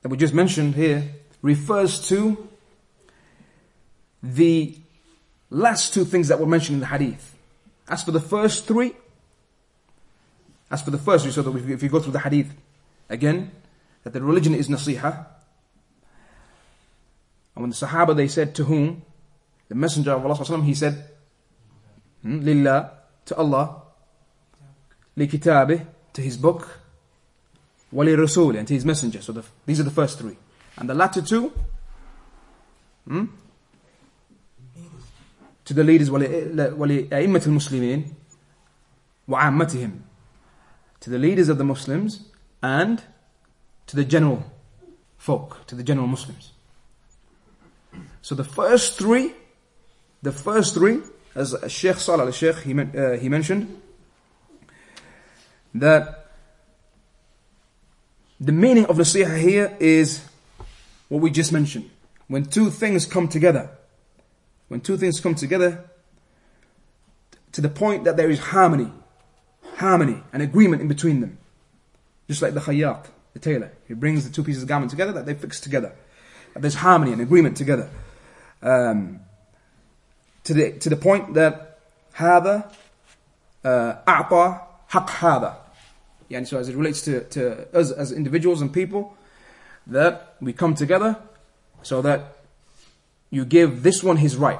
[0.00, 1.04] that we just mentioned here
[1.42, 2.48] refers to
[4.22, 4.74] the
[5.50, 7.34] last two things that were mentioned in the hadith.
[7.88, 8.92] As for the first three,
[10.70, 12.52] as for the first three, so that if you go through the hadith
[13.08, 13.50] again,
[14.02, 15.26] that the religion is nasiha.
[17.54, 19.02] And when the Sahaba they said to whom?
[19.68, 21.10] The Messenger of Allah he said,
[22.22, 22.92] hmm, Lillah,
[23.26, 23.82] to Allah,
[25.18, 26.80] kitabih, to his book,
[27.90, 29.22] wali rasul, and to his messenger.
[29.22, 30.36] So the, these are the first three.
[30.77, 31.51] And the latter two,
[33.07, 33.25] hmm,
[35.65, 38.13] to the leaders, ولأئمة المسلمين
[39.27, 39.99] وعامتهم
[41.01, 42.25] to the leaders of the Muslims
[42.61, 43.01] and
[43.87, 44.45] to the general
[45.17, 46.51] folk, to the general Muslims.
[48.21, 49.33] So the first three,
[50.21, 50.99] the first three,
[51.35, 53.81] as Sheikh Salih al-Sheikh, he, uh, he mentioned,
[55.73, 56.27] that
[58.39, 60.23] the meaning of nasiha here is
[61.09, 61.89] what we just mentioned.
[62.27, 63.69] When two things come together,
[64.67, 65.83] when two things come together
[67.51, 68.91] to the point that there is harmony,
[69.75, 71.37] harmony and agreement in between them.
[72.27, 73.71] Just like the khayyat, the tailor.
[73.87, 75.93] He brings the two pieces of garment together that they fix together.
[76.53, 77.89] That there's harmony and agreement together.
[78.61, 79.19] Um,
[80.43, 81.79] to the to the point that
[82.15, 82.71] هذا
[83.65, 85.55] أعطى حق هذا.
[86.29, 89.15] Yani so as it relates to, to us as individuals and people,
[89.86, 91.16] that we come together
[91.82, 92.36] so that
[93.30, 94.58] you give this one his right.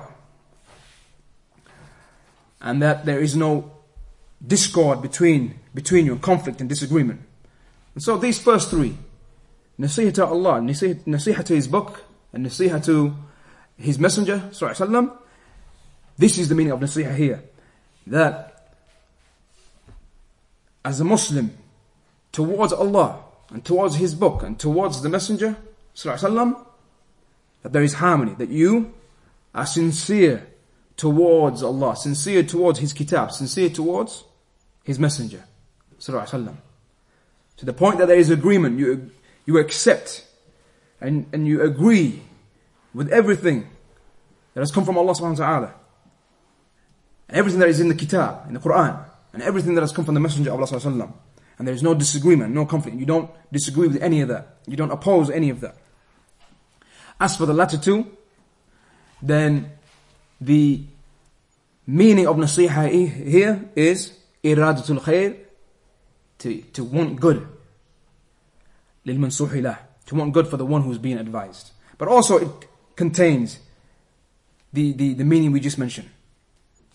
[2.61, 3.73] And that there is no
[4.45, 7.21] discord between, between you, conflict and disagreement.
[7.95, 8.97] And so these first three,
[9.79, 13.15] nasiha to Allah, nasiha to His book, and nasiha to
[13.77, 15.17] His Messenger, sallallahu
[16.19, 17.43] this is the meaning of nasiha here.
[18.07, 18.73] That
[20.85, 21.57] as a Muslim,
[22.33, 25.57] towards Allah, and towards His book, and towards the Messenger,
[25.95, 26.67] sallallahu Alaihi Wasallam,
[27.63, 28.93] that there is harmony, that you
[29.55, 30.47] are sincere
[30.97, 34.25] towards Allah, sincere towards His kitab, sincere towards
[34.85, 35.45] His Messenger.
[35.99, 36.57] Sallallahu Alaihi Wasallam.
[37.59, 39.11] To the point that there is agreement, you,
[39.47, 40.27] you accept
[41.01, 42.23] and, and you agree
[42.93, 43.69] with everything
[44.55, 45.75] that has come from Allah subhanahu wa ta'ala.
[47.29, 50.15] Everything that is in the kitab, in the Quran, and everything that has come from
[50.15, 51.13] the Messenger of Allah sallallahu
[51.58, 52.98] And there is no disagreement, no conflict.
[52.98, 54.58] You don't disagree with any of that.
[54.68, 55.76] You don't oppose any of that.
[57.20, 58.08] As for the latter two,
[59.22, 59.72] then
[60.40, 60.84] the
[61.86, 65.38] meaning of nasiha here is iradatul khair,
[66.40, 67.48] to, to want good.
[69.06, 71.72] للمنصوح to want good for the one who's being advised.
[71.98, 73.60] But also it contains
[74.74, 76.10] the, the, the meaning we just mentioned.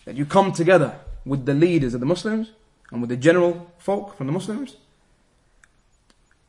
[0.04, 2.50] That you come together with the leaders of the Muslims
[2.92, 4.76] and with the general folk from the Muslims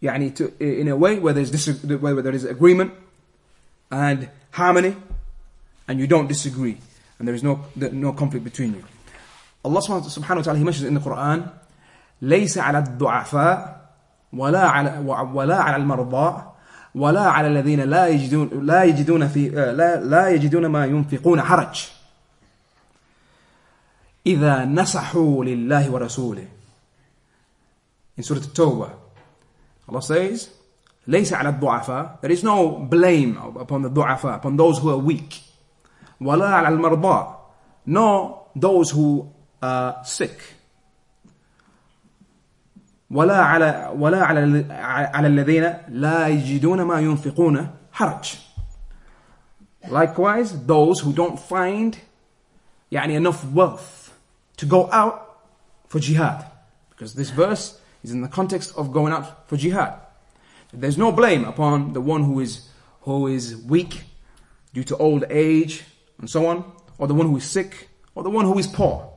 [0.01, 1.51] يعني to, in a way where, there's
[1.83, 2.91] where there is agreement
[3.91, 4.95] and harmony
[5.87, 6.77] and you don't disagree
[7.17, 8.83] and there is no, no conflict between you.
[9.65, 11.49] Allah subhanahu wa ta'ala he mentions in the Quran
[12.21, 13.89] ليس على الضعفاء
[14.33, 16.43] ولا على ولا على المرضى
[16.95, 21.87] ولا على الذين لا يجدون لا يجدون في لا لا يجدون ما ينفقون حرج
[24.26, 26.46] إذا نصحوا لله ورسوله
[28.18, 28.90] in Surah At-Tawbah
[29.88, 30.48] Allah says
[31.06, 35.42] ليس على الضعفاء there is no blame upon the ضعفاء upon those who are weak
[36.20, 37.34] ولا على المرضى
[37.86, 39.26] no those who
[39.62, 40.38] are sick
[43.10, 44.66] ولا على ولا على
[45.14, 48.38] على الذين لا يجدون ما ينفقون حرج
[49.88, 51.96] likewise those who don't find
[52.92, 54.01] يعني enough wealth
[54.57, 55.41] to go out
[55.87, 56.45] for jihad
[56.89, 59.99] because this verse is in the context of going out for jihad
[60.73, 62.67] There's no blame upon the one who is,
[63.01, 64.03] who is weak
[64.73, 65.83] due to old age
[66.19, 69.09] and so on, or the one who is sick, or the one who is poor.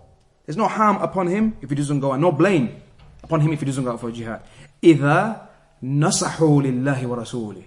[0.46, 2.80] There's no harm upon him if he doesn't go, and no blame
[3.22, 4.42] upon him if he doesn't go out for jihad.
[4.82, 5.48] إذا
[5.82, 7.64] نصحوا لله ورسوله.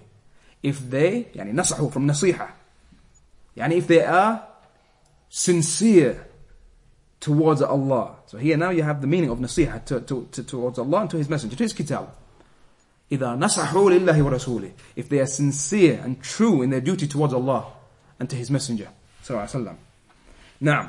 [0.62, 2.50] If they, يعني نصحوا from nasiha.
[3.56, 4.42] يعني if they are
[5.28, 6.26] sincere
[7.20, 8.16] towards Allah.
[8.26, 11.10] So here now you have the meaning of nasiha to, to, to, towards Allah and
[11.10, 12.10] to His Messenger, to His kitab.
[13.12, 17.66] إذا نصحوا لله ورسوله if they are sincere and true in their duty towards Allah
[18.18, 18.88] and to His Messenger
[19.24, 19.76] صلى الله عليه وسلم
[20.60, 20.88] نعم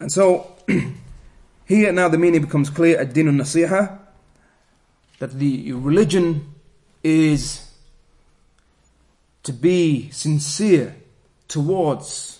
[0.00, 0.56] and so
[1.66, 3.98] here now the meaning becomes clear الدين النصيحة
[5.18, 6.54] that the religion
[7.02, 7.70] is
[9.42, 10.96] to be sincere
[11.48, 12.37] towards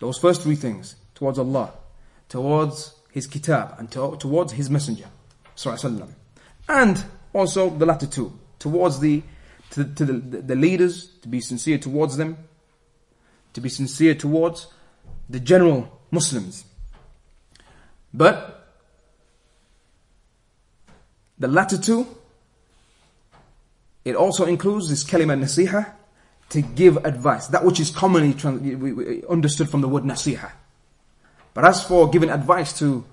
[0.00, 1.72] those first three things towards Allah
[2.28, 5.06] towards his kitab and to, towards his messenger
[6.68, 9.22] and also the latter two, towards the,
[9.70, 12.38] to, to the, the leaders, to be sincere towards them,
[13.52, 14.68] to be sincere towards
[15.28, 16.64] the general Muslims.
[18.14, 18.68] But
[21.38, 22.06] the latter two,
[24.04, 25.92] it also includes this kalima nasiha
[26.50, 27.48] to give advice.
[27.48, 28.36] That which is commonly
[29.28, 30.52] understood from the word nasiha.
[31.54, 33.04] But as for giving advice to,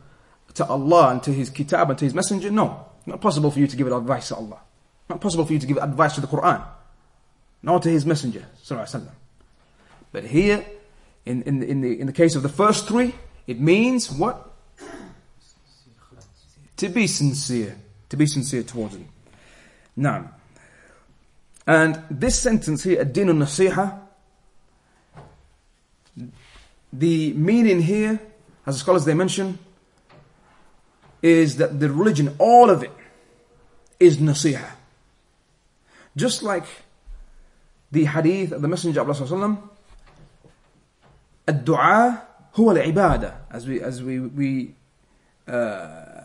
[0.55, 2.85] to Allah and to His kitab and to His messenger, no.
[3.05, 4.59] Not possible for you to give advice to Allah.
[5.09, 6.63] Not possible for you to give advice to the Quran.
[7.63, 8.45] Nor to His messenger.
[8.63, 9.09] sallallahu
[10.11, 10.65] But here,
[11.25, 13.15] in, in, in, the, in the case of the first three,
[13.47, 14.51] it means what?
[16.77, 17.77] To be sincere.
[18.09, 19.09] To be sincere towards him.
[19.95, 20.31] Now,
[21.66, 24.00] and this sentence here, ad-din nasiha
[26.92, 28.20] the meaning here,
[28.66, 29.58] as the scholars they mention,
[31.22, 32.92] is that the religion, all of it,
[33.98, 34.72] is nasiha.
[36.16, 36.66] Just like
[37.90, 39.58] the hadith of the Messenger of Allah
[41.48, 44.74] الدعاء هو العبادة as we as we we
[45.48, 46.22] uh,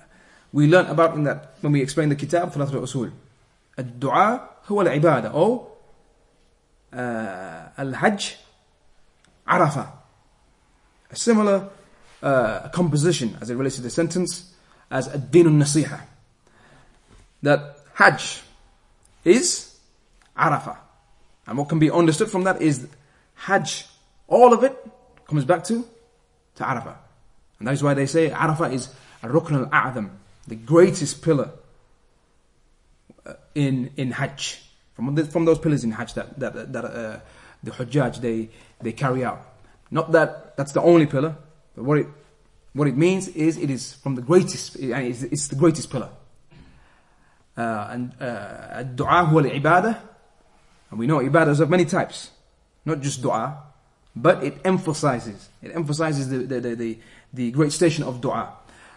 [0.53, 3.11] we learned about in that when we explained the kitab ثلاثة الأصول
[3.79, 5.67] الدعاء هو العبادة أو
[6.93, 6.97] uh,
[7.79, 8.25] الحج
[9.47, 9.89] عرفة
[11.11, 11.69] a similar
[12.23, 14.53] uh, composition as it relates to the sentence
[14.91, 15.99] as الدين النصيحة
[17.43, 18.41] that Hajj
[19.23, 19.75] is
[20.37, 20.77] Arafah
[21.45, 22.87] and what can be understood from that is
[23.35, 23.85] Hajj
[24.27, 24.75] all of it
[25.27, 25.85] comes back to,
[26.55, 26.95] to Arafah.
[27.59, 28.89] And that is why they say Arafah is
[29.23, 30.09] a Rukn al-A'zam,
[30.47, 31.60] the greatest pillar uh,
[33.54, 34.60] in, in Hajj.
[34.94, 37.20] From, the, from those pillars in Hajj that, that, that uh,
[37.62, 38.50] the Hujjaj, they,
[38.80, 39.42] they carry out.
[39.90, 41.36] Not that that's the only pillar,
[41.74, 42.06] but what it,
[42.72, 46.10] what it means is it is from the greatest, it's, it's the greatest pillar.
[47.56, 49.98] Uh, and uh, dua huwa al-ibadah,
[50.90, 52.30] and we know ibadah is of many types,
[52.86, 53.58] not just dua,
[54.16, 56.98] but it emphasizes, it emphasizes the, the, the, the,
[57.34, 58.54] the great station of dua.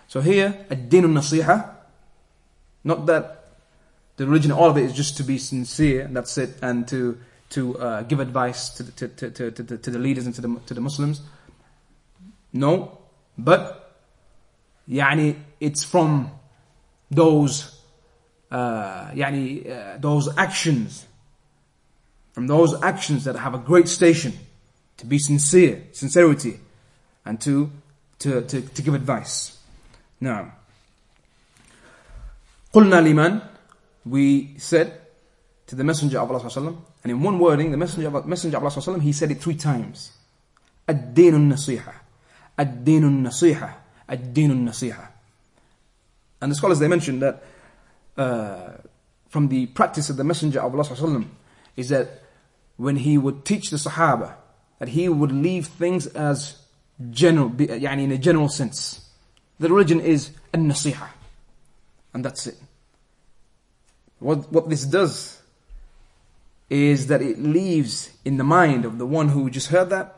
[0.07, 1.75] So here, ad-din nasiha
[2.85, 3.44] not that
[4.16, 7.18] the religion, all of it is just to be sincere, that's it, and to,
[7.50, 10.60] to uh, give advice to, to, to, to, to, to the leaders and to the,
[10.66, 11.22] to the Muslims.
[12.52, 12.98] No,
[13.38, 13.98] but
[14.88, 16.30] يعني it's from
[17.10, 17.80] those
[18.50, 21.06] uh, يعني, uh, those actions
[22.32, 24.32] from those actions that have a great station
[24.96, 26.60] to be sincere, sincerity,
[27.24, 27.70] and to,
[28.18, 29.58] to, to, to give advice.
[30.20, 30.52] Now,
[32.72, 33.42] قلنا liman,
[34.04, 35.00] we said
[35.66, 39.00] to the Messenger of Allah and in one wording, the Messenger of, Messenger of Allah
[39.00, 40.12] he said it three times.
[40.88, 41.94] الدين النصيحة
[42.58, 43.76] الدين النصيحة
[44.10, 45.08] الدين النصيحة
[46.40, 47.42] And the scholars they mentioned that
[48.16, 48.70] uh,
[49.28, 51.24] from the practice of the Messenger of Allah
[51.76, 52.22] is that
[52.76, 54.34] when he would teach the Sahaba
[54.80, 56.56] that he would leave things as
[57.10, 59.08] general, يعني in a general sense.
[59.58, 61.08] The religion is a nasiha.
[62.12, 62.56] And that's it.
[64.18, 65.40] What, what this does
[66.68, 70.16] is that it leaves in the mind of the one who just heard that,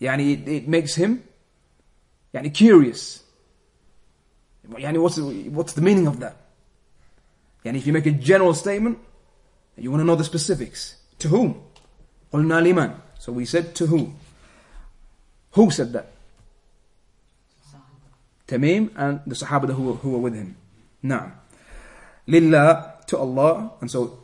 [0.00, 1.22] يعني it, it makes him
[2.34, 3.20] يعني curious.
[4.68, 6.36] يعني what's, what's the meaning of that?
[7.64, 8.98] يعني if you make a general statement,
[9.76, 10.96] you want to know the specifics.
[11.18, 11.62] To whom?
[12.32, 14.12] قلنا لمن so we said to who
[15.52, 16.12] who said that
[18.48, 20.56] Tamim and the Sahaba who, who were with him
[21.02, 21.32] now
[22.27, 23.71] lillah to Allah.
[23.81, 24.19] And so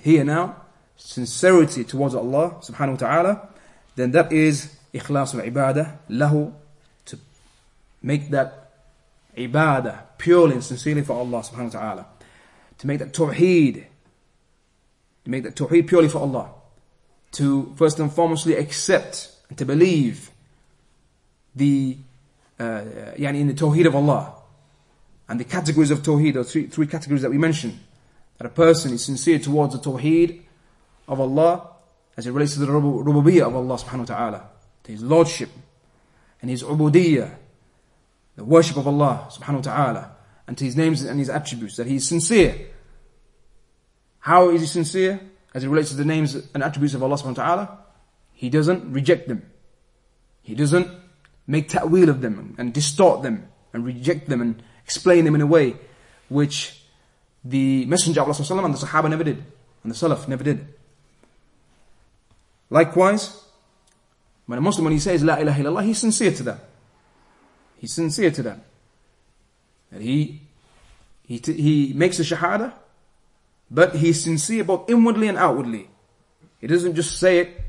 [0.00, 0.56] here now
[0.96, 3.48] sincerity towards Allah subhanahu wa ta'ala
[3.96, 6.52] then that is ikhlas al-ibadah lahu
[7.06, 7.18] to
[8.02, 8.72] make that
[9.36, 12.06] ibadah purely and sincerely for Allah subhanahu wa ta'ala.
[12.78, 13.86] To make that tawheed
[15.24, 16.50] to make that tawheed purely for Allah.
[17.32, 20.30] To first and foremostly accept and to believe
[21.54, 21.96] the
[22.58, 22.82] uh,
[23.16, 24.34] yani in the Tawheed of Allah
[25.28, 27.78] and the categories of Tawheed, are three, three categories that we mentioned.
[28.38, 30.42] That a person is sincere towards the Tawheed
[31.06, 31.70] of Allah
[32.16, 34.48] as it relates to the rububiyyah of Allah subhanahu wa ta'ala,
[34.84, 35.50] to His Lordship
[36.40, 37.34] and His ubudiyyah,
[38.36, 40.10] the worship of Allah subhanahu wa ta'ala,
[40.46, 42.68] and to His names and His attributes, that He is sincere.
[44.18, 45.20] How is He sincere?
[45.54, 47.78] as it relates to the names and attributes of Allah subhanahu wa ta'ala,
[48.32, 49.48] He doesn't reject them.
[50.42, 50.88] He doesn't
[51.46, 55.46] make ta'wil of them and distort them and reject them and explain them in a
[55.46, 55.76] way
[56.28, 56.82] which
[57.44, 59.44] the Messenger of Allah and the Sahaba never did,
[59.82, 60.66] and the Salaf never did.
[62.70, 63.44] Likewise,
[64.46, 66.58] when a Muslim, when he says La ilaha illallah, he's sincere to that.
[67.78, 68.58] He's sincere to that.
[69.92, 70.42] And he,
[71.26, 72.72] he, he makes the Shahada,
[73.70, 75.88] but he's sincere both inwardly and outwardly.
[76.60, 77.60] He doesn't just say it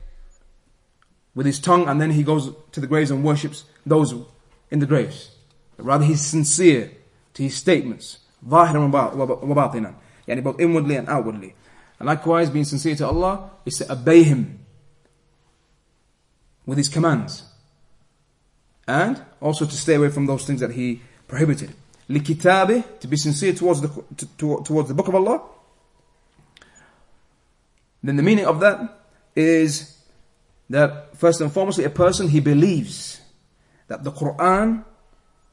[1.34, 4.14] with his tongue and then he goes to the graves and worships those
[4.72, 5.32] in the graves.
[5.76, 6.92] But rather he's sincere
[7.35, 8.19] to his statements.
[8.49, 8.91] ظاهرا
[9.43, 9.95] وباطنا.
[10.29, 11.55] يعني both inwardly and outwardly.
[12.01, 14.59] And likewise, being sincere to Allah is to obey Him
[16.65, 17.45] with His commands.
[18.89, 21.75] And also to stay away from those things that He prohibited.
[22.09, 25.43] لِكِتَابِهِ To be sincere towards the, to, to, towards the Book of Allah.
[28.03, 28.99] Then the meaning of that
[29.37, 29.99] is
[30.71, 33.21] that first and foremost, a person, he believes
[33.89, 34.85] that the Quran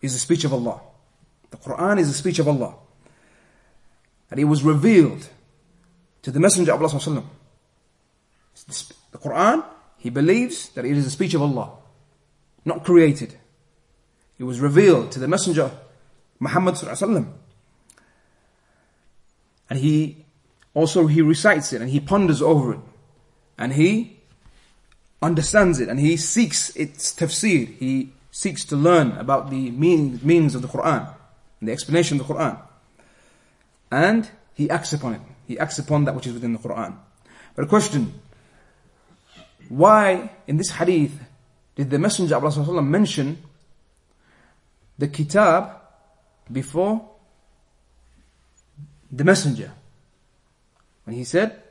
[0.01, 0.79] is the speech of Allah.
[1.52, 2.74] The Quran is the speech of Allah.
[4.30, 5.28] And it was revealed
[6.22, 7.24] to the Messenger of Allah.
[8.66, 9.64] The Quran,
[9.98, 11.72] he believes that it is the speech of Allah,
[12.64, 13.36] not created.
[14.38, 15.70] It was revealed to the Messenger
[16.40, 16.76] Muhammad
[19.70, 20.24] and he
[20.74, 22.80] also he recites it and he ponders over it
[23.58, 24.18] and he
[25.22, 27.76] understands it and he seeks its tafsir.
[27.76, 31.14] He seeks to learn about the mean, meanings of the Quran
[31.66, 32.58] the explanation of the Quran.
[33.90, 35.20] And he acts upon it.
[35.46, 36.96] He acts upon that which is within the Quran.
[37.54, 38.20] But a question,
[39.68, 41.12] why in this hadith
[41.74, 43.38] did the Messenger of Allah mention
[44.98, 45.80] the kitab
[46.50, 47.08] before
[49.10, 49.72] the messenger
[51.04, 51.62] when he said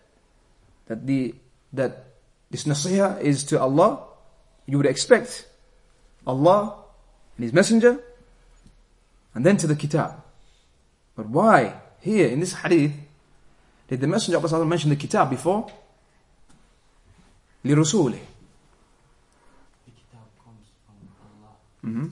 [0.88, 1.34] that the
[1.74, 2.06] that
[2.50, 4.04] this nasiha is to Allah
[4.66, 5.48] you would expect
[6.28, 6.76] Allah
[7.38, 8.00] and his messenger
[9.34, 10.22] and then to the kitab.
[11.16, 12.94] But why here in this hadith
[13.88, 15.72] did the Messenger of Allah mention the kitab before?
[17.66, 18.20] لرسوله.
[21.84, 22.08] Mm-hmm.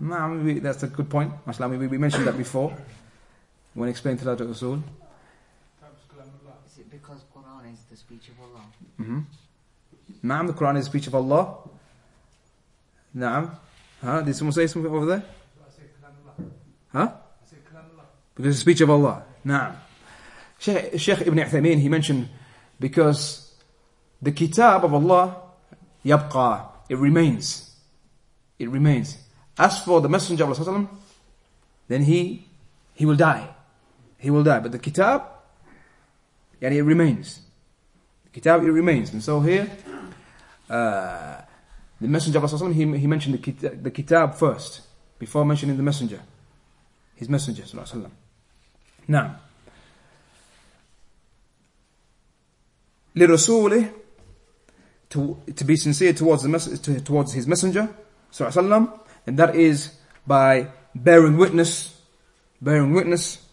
[0.00, 1.32] Nah, maybe that's a good point.
[1.46, 2.74] Mashallah, we, we mentioned that before
[3.74, 4.82] when explaining to Thalathul Usul.
[6.66, 8.64] Is it because Quran is the speech of Allah?
[9.00, 10.46] Mm-hmm.
[10.46, 11.58] The Quran is the speech of Allah.
[13.16, 13.54] Naam.
[14.02, 14.22] Huh?
[14.22, 15.24] Did someone say something over there?
[16.92, 17.12] Huh?
[18.34, 19.22] Because the speech of Allah.
[19.44, 19.76] Naam.
[20.58, 22.28] Sheikh, Sheikh Ibn Uthaymeen, he mentioned
[22.78, 23.54] because
[24.20, 25.36] the kitab of Allah,
[26.04, 27.76] yabqa, it remains.
[28.58, 29.16] It remains.
[29.58, 30.88] As for the Messenger of Allah,
[31.88, 32.46] then he,
[32.94, 33.48] he will die.
[34.18, 34.60] He will die.
[34.60, 35.22] But the kitab,
[36.60, 37.40] yani it remains.
[38.24, 39.12] The kitab, it remains.
[39.12, 39.70] And so here,
[40.68, 41.40] uh,
[42.00, 44.82] the Messenger of Allah, he, he mentioned the the kitab first,
[45.18, 46.20] before mentioning the Messenger
[47.19, 48.11] His Messenger, sallallahu
[49.07, 49.39] Now,
[53.15, 53.91] لرسوله
[55.09, 57.89] to, to be sincere towards the mess- to, towards his messenger
[58.31, 59.95] sallallahu and that is
[60.27, 62.01] by bearing witness
[62.61, 63.45] bearing witness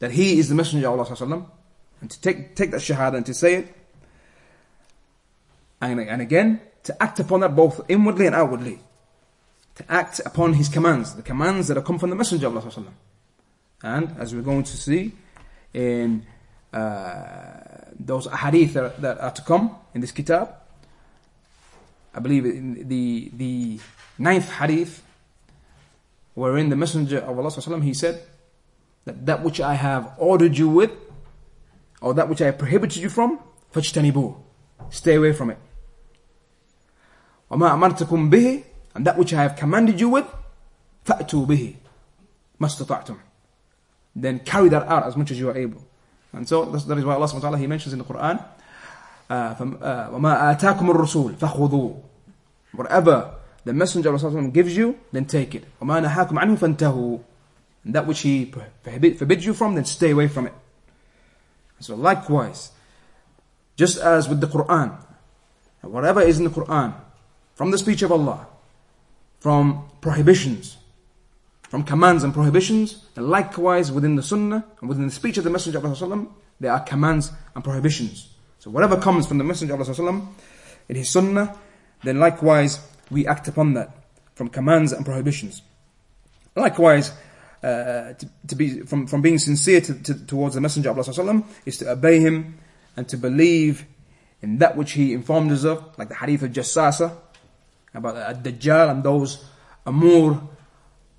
[0.00, 1.46] that he is the messenger of Allah sallallahu
[2.00, 3.76] and to take take that shahada and to say it
[5.80, 8.80] and, and again to act upon that both inwardly and outwardly
[9.74, 12.70] to act upon his commands the commands that have come from the messenger of Allah
[12.70, 12.92] sallallahu
[13.82, 15.12] and as we're going to see
[15.72, 16.26] in
[16.72, 20.54] uh, those hadith that, that, are to come in this kitab.
[22.14, 23.78] I believe in the the
[24.18, 25.02] ninth hadith,
[26.34, 28.22] wherein the Messenger of Allah he said
[29.04, 30.90] that that which I have ordered you with,
[32.00, 33.38] or that which I have prohibited you from,
[33.72, 34.36] فَاجْتَنِبُوهُ
[34.90, 35.58] Stay away from it.
[37.50, 38.64] وَمَا أَمَرْتَكُمْ بِهِ
[38.94, 40.26] And that which I have commanded you with,
[41.06, 41.76] فَأْتُوا بِهِ
[42.60, 43.16] مَا
[44.16, 45.84] Then carry that out as much as you are able.
[46.32, 48.44] And so that is why Allah subhanahu wa ta'ala He mentions in the Quran,
[49.30, 52.02] uh, وَمَا آتَاكُمُ الرُّسُولُ فَخُذُوا
[52.72, 53.34] Whatever
[53.64, 55.64] the Messenger of Allah gives you, then take it.
[55.80, 57.22] وَمَا نَهَاكُمْ عَنْهُ فَانْتَهُوا
[57.84, 60.54] And that which He forbids you from, then stay away from it.
[61.80, 62.72] So likewise,
[63.76, 64.96] just as with the Quran,
[65.82, 66.94] whatever is in the Quran,
[67.54, 68.46] from the speech of Allah,
[69.43, 70.77] from prohibitions,
[71.63, 75.49] from commands and prohibitions, and likewise within the Sunnah and within the speech of the
[75.49, 76.27] Messenger of Allah,
[76.61, 78.29] there are commands and prohibitions.
[78.59, 80.21] So whatever comes from the Messenger of Allah
[80.87, 81.57] in his Sunnah,
[82.05, 83.91] then likewise we act upon that
[84.33, 85.61] from commands and prohibitions.
[86.55, 87.11] Likewise,
[87.61, 91.43] uh, to, to, be from, from being sincere to, to, towards the Messenger of Allah
[91.65, 92.59] is to obey him
[92.95, 93.85] and to believe
[94.41, 97.17] in that which he informed us of, like the hadith of Jassasa
[97.93, 99.45] about the Dajjal and those
[99.85, 100.41] Amur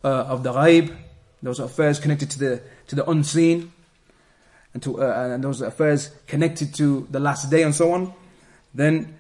[0.03, 0.95] uh, of the ghaib,
[1.43, 3.72] those affairs connected to the to the unseen,
[4.72, 8.12] and to uh, and those affairs connected to the last day and so on,
[8.75, 9.16] then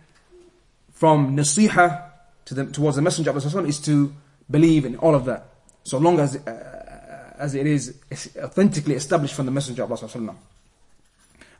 [0.92, 2.10] from nasiha
[2.46, 4.14] to the, towards the Messenger of Allah is to
[4.50, 5.46] believe in all of that,
[5.84, 7.98] so long as uh, as it is
[8.42, 10.36] authentically established from the Messenger of Allah.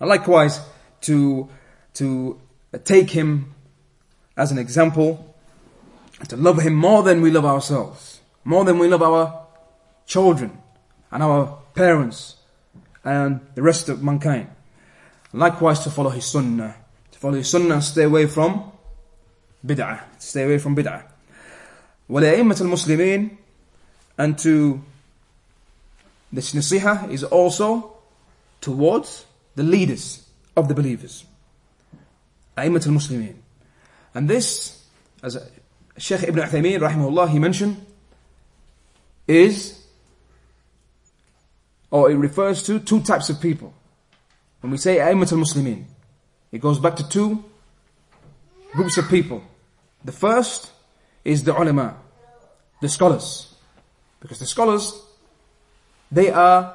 [0.01, 0.61] And likewise,
[1.03, 1.49] to
[1.95, 2.41] to
[2.85, 3.55] take him
[4.37, 5.34] as an example,
[6.24, 9.46] and to love him more than we love ourselves more than we love our
[10.06, 10.58] children
[11.12, 12.36] and our parents
[13.04, 14.48] and the rest of mankind.
[15.34, 16.76] Likewise to follow his sunnah.
[17.12, 18.72] To follow his sunnah and stay away from
[19.66, 20.02] bid'ah.
[20.18, 21.04] Stay away from bid'ah.
[22.10, 23.38] وَلَأِمَّةِ الْمُسْلِمِينَ
[24.18, 24.82] And to,
[26.32, 27.98] this nasiha is also
[28.62, 29.26] towards
[29.56, 30.28] the leaders
[30.58, 31.24] of the believers.
[32.58, 33.36] أئمة المسلمين.
[34.16, 34.86] And this,
[35.22, 35.38] as
[35.97, 37.85] Sheikh Ibn Uthaymeen, rahimahullah, he mentioned,
[39.29, 39.81] is,
[41.91, 43.73] or it refers to two types of people.
[44.61, 45.85] When we say Aimat al-Muslimin,
[46.51, 47.45] it goes back to two
[48.73, 49.43] groups of people.
[50.05, 50.73] The first
[51.25, 51.97] is the ulama,
[52.81, 53.55] the scholars.
[54.21, 55.01] Because the scholars,
[56.11, 56.75] they are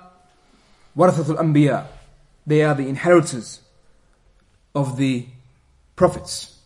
[0.98, 1.86] warathatul anbiya.
[2.48, 3.62] They are the inheritors
[4.74, 5.28] of the
[5.96, 6.58] prophets.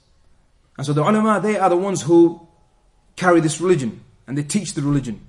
[0.77, 2.42] And so the ulama, they are the ones who
[3.15, 5.21] carry this religion and they teach the religion.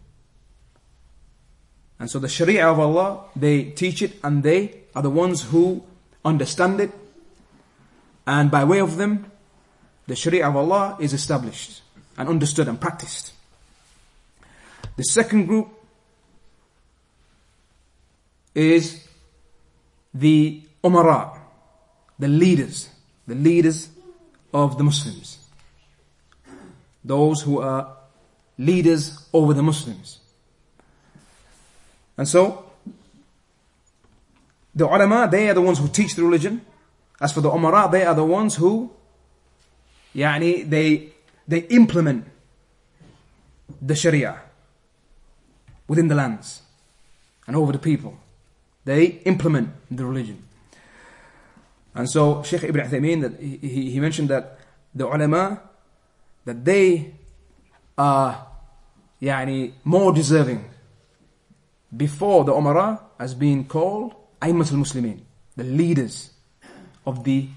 [1.99, 5.82] And so the Sharia of Allah, they teach it and they are the ones who
[6.24, 6.91] understand it.
[8.26, 9.30] And by way of them,
[10.07, 11.82] the Sharia of Allah is established
[12.16, 13.32] and understood and practiced.
[14.97, 15.68] The second group
[18.55, 19.07] is
[20.12, 21.39] the umara,
[22.18, 22.89] the leaders,
[23.26, 23.89] the leaders
[24.53, 25.43] of the Muslims.
[27.05, 27.96] Those who are
[28.59, 30.20] leaders over the Muslims.
[32.16, 32.70] And so,
[34.74, 36.61] the ulama, they are the ones who teach the religion.
[37.20, 38.90] As for the umara, they are the ones who,
[40.14, 41.11] yani, they,
[41.46, 42.26] they implement
[43.80, 44.40] the sharia
[45.86, 46.62] within the lands
[47.46, 48.18] and over the people.
[48.84, 50.42] They implement the religion.
[51.94, 54.59] And so Sheikh Ibn Uthaymeen, that he, he mentioned that
[54.94, 55.61] the ulama,
[56.45, 57.13] that they
[57.97, 58.47] are
[59.22, 60.63] يعني, more deserving
[61.95, 65.20] before the Umara as being called Aymat al-Muslimin,
[65.55, 66.32] the leaders
[67.05, 67.47] of the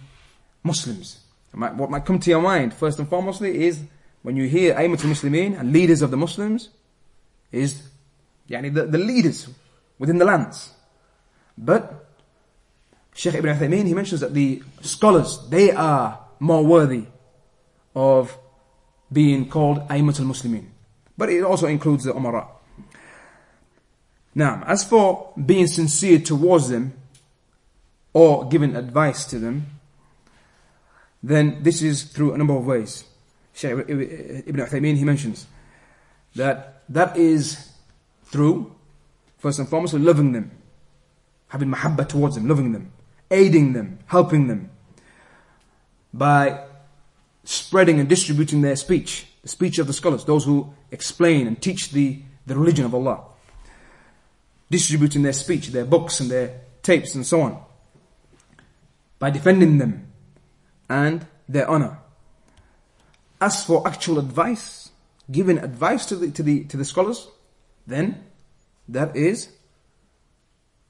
[0.62, 1.20] Muslims.
[1.52, 3.82] What might come to your mind first and foremostly is
[4.22, 6.70] when you hear Aymat al-Muslimin and leaders of the Muslims
[7.50, 7.88] is
[8.48, 9.48] yani the, the leaders
[9.98, 10.72] within the lands.
[11.56, 12.06] But
[13.14, 17.04] Sheikh Ibn Uthaymeen, he mentions that the scholars, they are more worthy
[17.94, 18.36] of
[19.11, 20.65] being called Aymat al-Muslimin.
[21.17, 22.47] But it also includes the Umara.
[24.35, 26.93] Now, as for being sincere towards them,
[28.13, 29.67] or giving advice to them,
[31.21, 33.03] then this is through a number of ways.
[33.53, 35.45] Shaykh Ibn Uthaymeen, he mentions
[36.35, 37.71] that that is
[38.25, 38.75] through,
[39.37, 40.51] first and foremost, loving them,
[41.49, 42.91] having mahabba towards them, loving them,
[43.29, 44.71] aiding them, helping them,
[46.13, 46.63] by
[47.47, 51.91] spreading and distributing their speech, the speech of the scholars, those who explain and teach
[51.91, 53.23] the, the religion of Allah.
[54.69, 57.63] Distributing their speech, their books and their tapes and so on,
[59.17, 60.11] by defending them
[60.89, 61.99] and their honor.
[63.39, 64.89] As for actual advice,
[65.31, 67.29] giving advice to the, to the, to the scholars,
[67.85, 68.25] then
[68.89, 69.53] that is,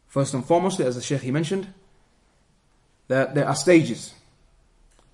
[0.07, 1.67] first and foremost, as the Sheikh he mentioned,
[3.09, 4.15] that there are stages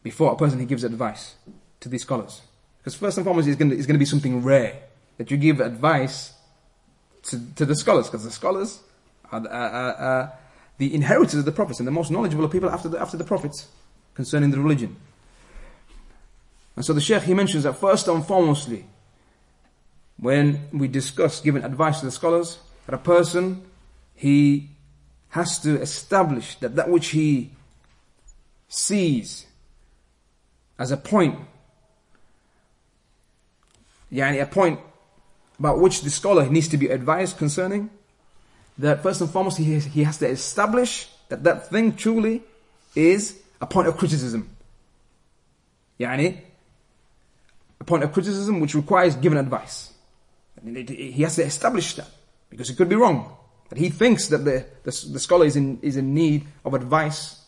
[0.03, 1.35] before a person he gives advice
[1.79, 2.41] to these scholars.
[2.77, 4.77] Because first and foremost, it's going, to, be something rare
[5.17, 6.33] that you give advice
[7.23, 8.81] to, to the scholars, because the scholars
[9.31, 10.33] are,
[10.77, 13.23] the inheritors of the prophets and the most knowledgeable of people after the, after the
[13.23, 13.67] prophets
[14.15, 14.97] concerning the religion.
[16.75, 18.83] And so the Sheikh, he mentions that first and foremostly,
[20.17, 23.63] when we discuss giving advice to the scholars, that a person,
[24.15, 24.69] he
[25.29, 27.51] has to establish that that which he
[28.67, 29.45] sees
[30.78, 31.39] as a point,
[34.11, 34.80] yani a point
[35.59, 37.89] about which the scholar needs to be advised concerning,
[38.78, 42.41] that first and foremost he has, he has to establish that that thing truly
[42.95, 44.49] is a point of criticism.
[45.99, 46.41] Yani,
[47.80, 49.93] a point of criticism which requires giving advice.
[50.63, 52.09] He has to establish that
[52.49, 53.36] because it could be wrong.
[53.69, 57.41] That he thinks that the, the, the scholar is in, is in need of advice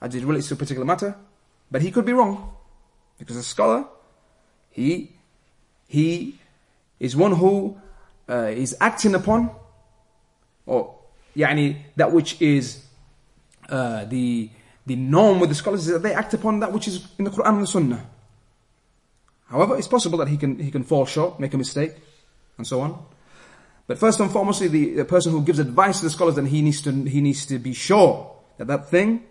[0.00, 1.16] as it relates to a particular matter,
[1.70, 2.54] but he could be wrong
[3.18, 3.84] because a scholar,
[4.70, 5.12] he,
[5.86, 6.38] he
[7.00, 7.76] is one who
[8.28, 9.50] uh, is acting upon,
[10.66, 10.94] or
[11.36, 12.84] yani, that which is
[13.68, 14.50] uh, the
[14.86, 17.30] the norm with the scholars is that they act upon that which is in the
[17.30, 18.06] Quran and the Sunnah.
[19.46, 21.92] However, it's possible that he can he can fall short, make a mistake,
[22.56, 23.04] and so on.
[23.86, 26.62] But first and foremost, the, the person who gives advice to the scholars, then he
[26.62, 29.24] needs to he needs to be sure that that thing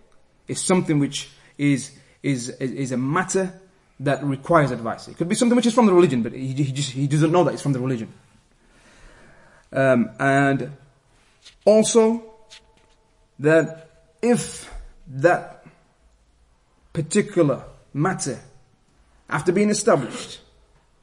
[0.47, 1.91] is something which is
[2.23, 3.53] is is a matter
[3.99, 5.07] that requires advice.
[5.07, 7.31] It could be something which is from the religion, but he, he just he doesn't
[7.31, 8.13] know that it's from the religion.
[9.71, 10.71] Um, and
[11.65, 12.23] also,
[13.39, 13.89] that
[14.21, 14.71] if
[15.07, 15.65] that
[16.93, 18.39] particular matter,
[19.29, 20.39] after being established,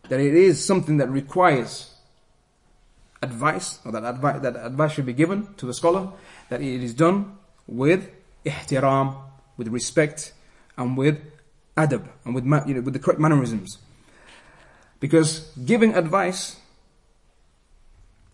[0.09, 1.95] that it is something that requires
[3.23, 6.09] advice, or that advice, that advice should be given to the scholar,
[6.49, 7.37] that it is done
[7.67, 8.11] with
[8.45, 9.17] ihtiram,
[9.57, 10.33] with respect,
[10.77, 11.19] and with
[11.77, 13.79] adab, and with, you know, with the correct mannerisms.
[15.01, 16.57] Because giving advice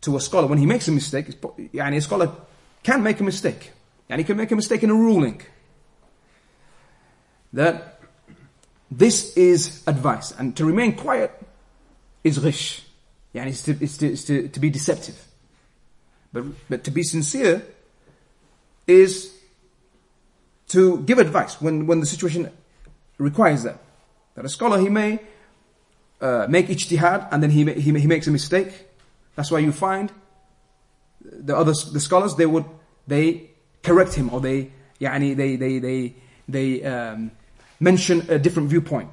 [0.03, 1.41] to a scholar when he makes a mistake,
[1.73, 2.31] yani a scholar
[2.83, 3.73] can make a mistake.
[4.09, 5.41] And he can make a mistake in a ruling.
[7.53, 8.01] That
[8.91, 10.33] this is advice.
[10.33, 11.31] And to remain quiet
[12.25, 12.83] is ghish.
[13.35, 15.27] Yani it's, to, it's, to, it's to, to be deceptive.
[16.33, 17.65] But, but to be sincere
[18.87, 19.37] is
[20.69, 22.51] to give advice when, when the situation
[23.21, 23.79] requires that.
[24.35, 25.21] That a scholar, he may
[26.21, 28.89] uh, make ijtihad and then he, he, he makes a mistake.
[29.37, 30.13] That's why you find
[31.21, 32.65] the other the scholars, they would,
[33.07, 33.51] they
[33.83, 36.15] correct him or they, yani, they, they, they,
[36.49, 37.31] they um,
[37.79, 39.11] mention a different viewpoint.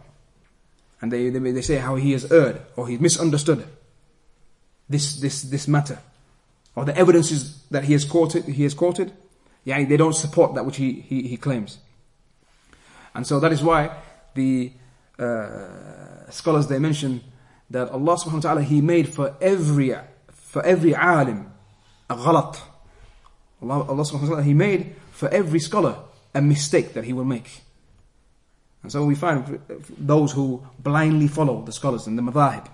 [1.02, 3.68] And they, they, they say how he has erred or he misunderstood
[4.90, 6.00] this, this, this matter.
[6.76, 9.12] Or the evidences that he has quoted, he has quoted,
[9.64, 11.80] yeah they don't support that which he, he, he claims
[13.18, 13.98] and so that is why
[14.36, 14.72] the
[15.18, 17.24] uh, scholars they mention
[17.72, 19.94] that Allah subhanahu wa ta'ala he made for every
[20.30, 21.52] for every alim
[22.10, 22.62] a ghalat.
[23.64, 25.98] Allah, Allah subhanahu wa ta'ala he made for every scholar
[26.36, 27.62] a mistake that he will make.
[28.84, 29.60] And so we find
[29.98, 32.68] those who blindly follow the scholars and the madhahib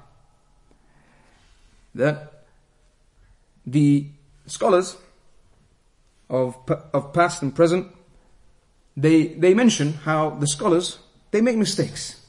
[1.95, 2.43] that
[3.65, 4.07] the
[4.45, 4.97] scholars
[6.29, 6.57] of,
[6.93, 7.87] of past and present,
[8.95, 10.99] they, they mention how the scholars,
[11.31, 12.21] they make mistakes.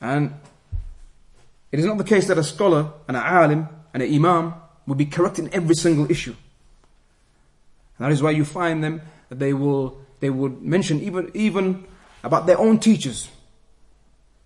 [0.00, 0.34] And
[1.70, 4.54] it is not the case that a scholar and an alim and an imam
[4.86, 6.34] will be correct in every single issue.
[7.98, 11.84] And that is why you find them that they will, they would mention even, even
[12.24, 13.28] about their own teachers.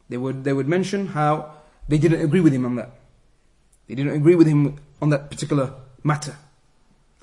[0.08, 1.54] They would, they would mention how
[1.88, 2.90] they didn't agree with him on that.
[3.88, 5.72] They didn't agree with him on that particular
[6.02, 6.36] matter.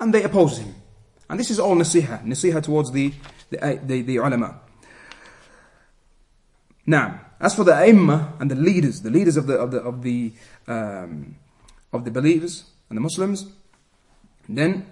[0.00, 0.74] And they opposed him.
[1.28, 3.12] And this is all nasiha, nasiha towards the,
[3.54, 4.60] the, uh, the, the ulama.
[6.86, 10.02] Now, as for the aimma and the leaders, the leaders of the of the of
[10.02, 10.32] the
[10.66, 11.36] um,
[11.92, 13.46] of the believers and the Muslims,
[14.48, 14.86] then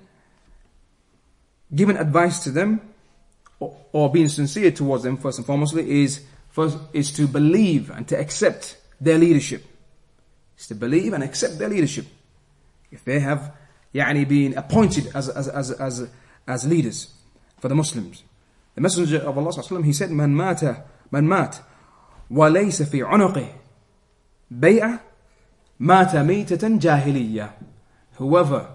[1.74, 2.80] giving advice to them
[3.60, 8.08] or, or being sincere towards them first and foremostly is first is to believe and
[8.08, 9.64] to accept their leadership.
[10.58, 12.06] Is to believe and accept their leadership.
[12.90, 13.54] If they have
[13.94, 16.08] yani, been appointed as, as, as, as,
[16.46, 17.12] as leaders
[17.58, 18.22] for the Muslims.
[18.75, 20.63] The Messenger of Allah he said, من مات
[21.11, 21.55] من مات
[22.29, 23.55] وليس في عنقه
[24.51, 24.99] بيعة
[25.79, 27.51] مات ميتة جاهلية.
[28.17, 28.67] Whoever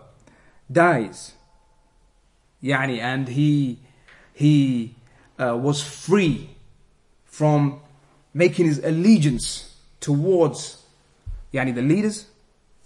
[0.71, 1.33] dies
[2.63, 3.79] يعني and he
[4.35, 4.95] he
[5.39, 6.51] uh, was free
[7.25, 7.81] from
[8.35, 10.83] making his allegiance towards
[11.53, 12.27] yani the leaders,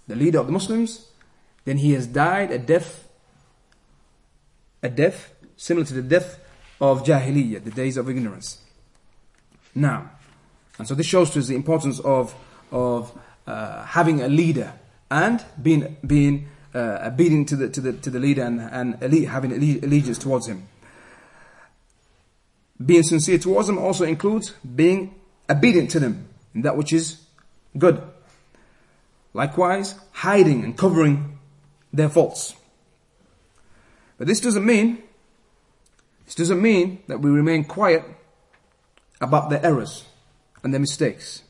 [0.07, 1.11] the leader of the Muslims,
[1.65, 3.07] then he has died a death,
[4.83, 6.39] a death similar to the death
[6.82, 8.60] of Jahiliyyah, the days of ignorance.
[9.72, 10.10] Now,
[10.78, 12.34] and so this shows to us the importance of,
[12.72, 13.16] of
[13.46, 14.72] uh, having a leader
[15.08, 19.52] and being, being uh, obedient to the, to the, to the leader and, and having
[19.52, 20.66] allegiance towards him.
[22.84, 25.14] Being sincere towards them also includes being
[25.48, 27.20] obedient to them in that which is
[27.78, 28.02] good.
[29.34, 31.38] Likewise, hiding and covering
[31.92, 32.56] their faults.
[34.18, 35.04] But this doesn't mean,
[36.32, 38.02] this doesn't mean that we remain quiet
[39.20, 40.06] about their errors
[40.62, 41.42] and their mistakes.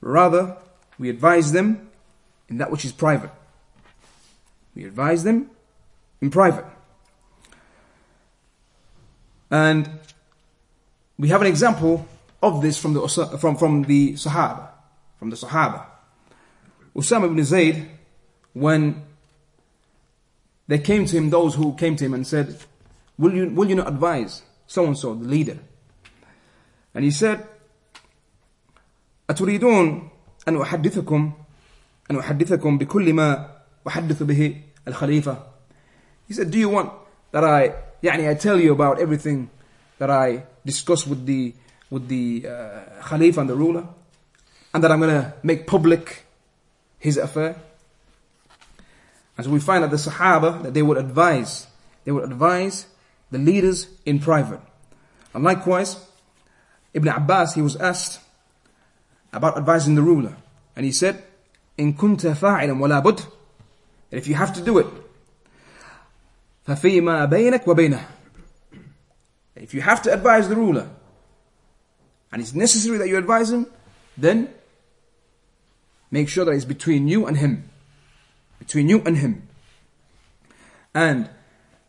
[0.00, 0.56] Rather,
[1.00, 1.90] we advise them
[2.48, 3.32] in that which is private.
[4.76, 5.50] We advise them
[6.20, 6.64] in private.
[9.50, 9.90] And
[11.18, 12.06] we have an example
[12.40, 13.08] of this from the,
[13.40, 14.68] from, from the Sahaba,
[15.18, 15.86] from the Sahaba.
[16.94, 17.84] Usama ibn Zayd,
[18.52, 19.02] when
[20.68, 22.56] they came to him, those who came to him and said,
[23.17, 25.59] will you, will you not advise so and so, the leader?
[26.93, 27.45] And he said,
[29.29, 30.09] أتريدون
[30.47, 31.31] أن أحدثكم
[32.11, 33.49] أن أحدثكم بكل ما
[33.87, 35.37] أحدث به الخليفة
[36.27, 36.91] He said, do you want
[37.31, 39.49] that I, يعني I tell you about everything
[39.99, 41.53] that I discuss with the,
[41.89, 43.87] with the uh, Khalifa and the ruler?
[44.73, 46.25] And that I'm going to make public
[46.97, 47.55] his affair.
[49.37, 51.67] And so we find that the Sahaba, that they would advise,
[52.05, 52.87] they would advise
[53.31, 54.61] the leaders in private.
[55.33, 55.97] And likewise,
[56.93, 58.19] Ibn Abbas, he was asked
[59.31, 60.35] about advising the ruler.
[60.75, 61.23] And he said,
[61.77, 63.23] In kunta fa'ilan wala bud,
[64.11, 64.87] if you have to do it,
[66.67, 68.05] ففيما بينك وبينه
[69.55, 70.89] if you have to advise the ruler
[72.31, 73.67] and it's necessary that you advise him
[74.17, 74.49] then
[76.09, 77.69] make sure that it's between you and him
[78.59, 79.47] between you and him
[80.93, 81.29] and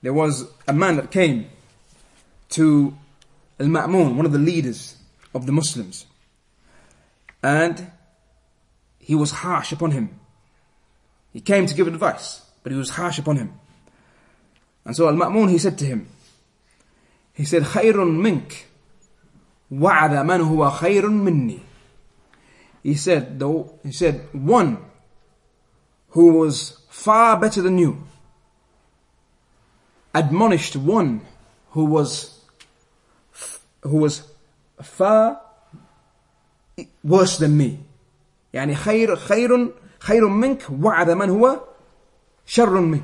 [0.03, 1.49] there was a man that came
[2.51, 2.95] to
[3.59, 4.97] Al-Ma'mun, one of the leaders
[5.35, 6.07] of the Muslims.
[7.43, 7.91] And
[8.99, 10.21] he was harsh upon him.
[11.33, 13.53] He came to give advice, but he was harsh upon him.
[14.85, 16.09] And so Al-Ma'mun, he said to him,
[17.33, 18.67] he said, خير منك
[19.71, 21.61] وعد من هو خير مني.
[22.83, 24.79] He said, though, he said, one
[26.11, 28.05] who was far better than you
[30.15, 31.21] admonished one
[31.71, 32.41] who was
[33.83, 34.23] who was
[34.83, 35.41] far
[37.03, 37.79] worse than me
[38.55, 41.61] يعني خير خير خير منك وعد من هو
[42.47, 43.03] شر منك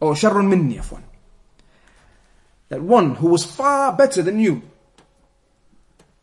[0.00, 0.98] or شر مني عفوا
[2.70, 4.62] that one who was far better than you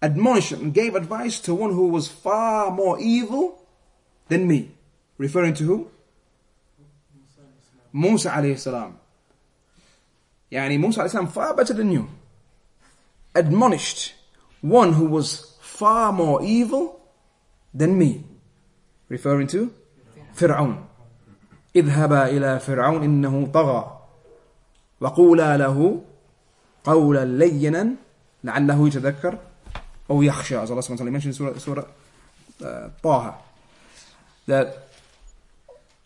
[0.01, 3.59] admonished and gave advice to one who was far more evil
[4.30, 4.72] than me
[5.17, 5.88] referring to who
[7.93, 8.97] Musa alayhi salam
[10.51, 12.07] يعني Musa alayhi salam far better than you
[13.36, 14.13] admonished
[14.61, 16.99] one who was far more evil
[17.74, 18.24] than me
[19.09, 19.72] referring to
[20.34, 20.86] فرعون
[21.76, 23.99] اذهبا إلى فرعون إنه طغى
[25.01, 26.01] وقولا له
[26.84, 27.95] قولا لينا
[28.43, 29.38] لعله يتذكر
[30.09, 31.86] أو يخشى as Allah subhanahu wa ta'ala mentioned in Surah, Surah
[32.63, 33.36] uh, Taha
[34.47, 34.89] that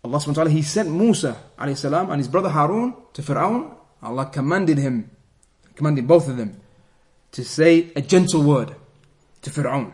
[0.03, 3.71] Allah subhanahu wa ta'ala he sent Musa alayhi salam and his brother Harun to Fir'aun
[4.01, 5.09] Allah commanded him
[5.75, 6.59] commanded both of them
[7.31, 8.75] to say a gentle word
[9.41, 9.91] to Fir'aun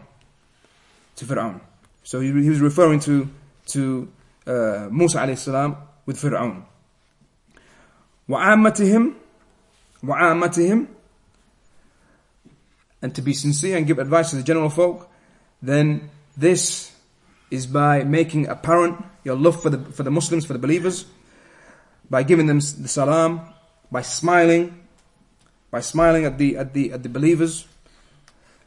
[1.15, 1.61] to Fir'aun
[2.03, 3.29] so he, he was referring to
[3.67, 4.11] to
[4.47, 6.63] uh, Musa alayhi salam with Fir'aun
[8.29, 9.13] وعامتهم
[10.03, 10.87] وعامتهم
[13.01, 15.09] and to be sincere and give advice to the general folk
[15.61, 16.91] then this
[17.49, 21.05] is by making apparent your love for the for the Muslims for the believers
[22.09, 23.41] by giving them the salam
[23.91, 24.77] by smiling
[25.69, 27.67] by smiling at the at the at the believers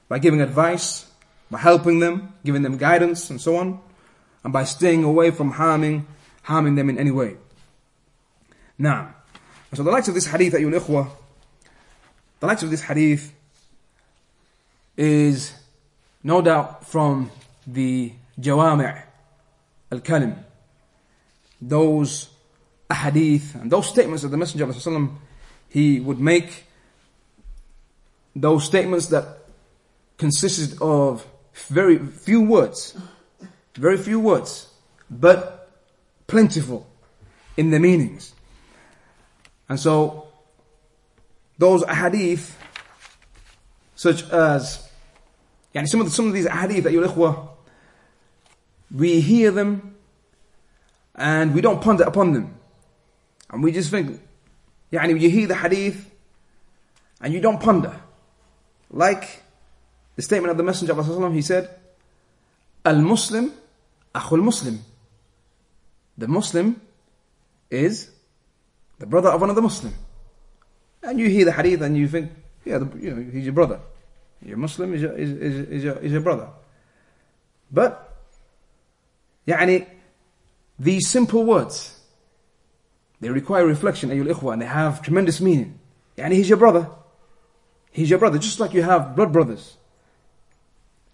[0.09, 1.07] by giving advice
[1.50, 3.80] by helping them giving them guidance and so on
[4.42, 6.07] and by staying away from harming
[6.42, 7.36] harming them in any way
[8.78, 9.14] now
[9.72, 11.11] so the likes of this hadith أيها الإخوة
[12.40, 13.32] the likes of this hadith
[14.96, 15.52] is
[16.22, 17.30] no doubt from
[17.66, 19.02] the jawami'
[19.90, 20.36] al-kalim
[21.61, 22.28] those
[22.89, 25.09] ahadith and those statements that the Messenger of Allah
[25.69, 26.65] he would make,
[28.35, 29.37] those statements that
[30.17, 31.25] consisted of
[31.67, 32.97] very few words,
[33.75, 34.67] very few words,
[35.09, 35.69] but
[36.27, 36.87] plentiful
[37.57, 38.33] in the meanings.
[39.67, 40.27] And so,
[41.57, 42.51] those ahadith,
[43.95, 44.89] such as,
[45.75, 47.49] yani some of the, some of these ahadith that you
[48.91, 49.95] we hear them
[51.15, 52.59] and we don't ponder upon them.
[53.50, 54.20] and we just think
[54.92, 56.11] يعني you hear the hadith
[57.20, 57.94] and you don't ponder
[58.90, 59.42] like
[60.16, 61.68] the statement of the messenger of Allah he said
[62.84, 63.52] al-muslim
[64.14, 64.80] akhul muslim
[66.18, 66.80] the muslim
[67.70, 68.11] is
[68.98, 69.94] the brother of another muslim
[71.02, 72.30] and you hear the hadith and you think
[72.64, 73.80] yeah the, you know he's your brother
[74.44, 76.48] you're Muslim is your, is, is, is, your, is your brother.
[77.70, 78.16] But,
[79.48, 79.86] يعني,
[80.78, 81.97] these simple words,
[83.22, 85.80] they require reflection, ayul ikhwa, and they have tremendous meaning.
[86.17, 86.89] Yani he's your brother.
[87.91, 89.78] He's your brother, just like you have blood brothers.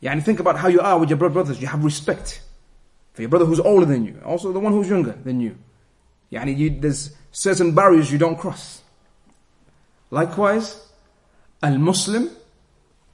[0.04, 1.60] Yani think about how you are with your blood brothers.
[1.60, 2.42] You have respect
[3.14, 5.58] for your brother who's older than you, also the one who's younger than you.
[6.32, 8.82] Yani you, there's certain barriers you don't cross.
[10.12, 10.88] Likewise,
[11.64, 12.30] al-Muslim,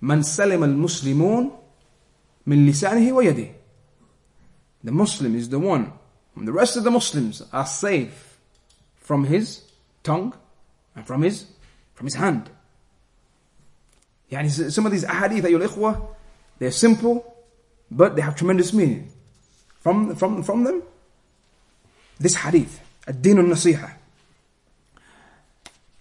[0.02, 1.54] man salim al-Muslimun
[2.46, 3.52] min lisanihi wa yadi.
[4.84, 5.94] The Muslim is the one,
[6.36, 8.31] the rest of the Muslims are safe
[9.02, 9.64] from his
[10.04, 10.34] tongue
[10.95, 11.45] and from his
[12.02, 12.49] from his hand.
[14.30, 14.47] yeah.
[14.47, 16.02] some of these ahadith, ayul ikhwah,
[16.58, 17.36] they're simple,
[17.91, 19.12] but they have tremendous meaning.
[19.82, 20.82] From, from, from them,
[22.20, 23.93] this hadith, ad-din al-nasiha.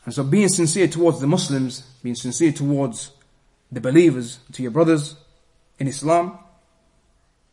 [0.05, 3.11] And so being sincere towards the Muslims, being sincere towards
[3.71, 5.17] the believers, to your brothers
[5.79, 6.39] in Islam,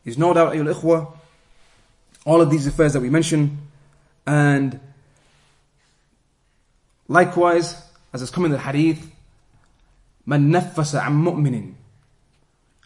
[0.04, 1.12] is no doubt, ayul ikhwah,
[2.24, 3.58] all of these affairs that we mention,
[4.26, 4.80] and
[7.07, 7.75] likewise,
[8.13, 9.13] as it's come in the hadith,
[10.27, 11.73] من نفس عن مؤمن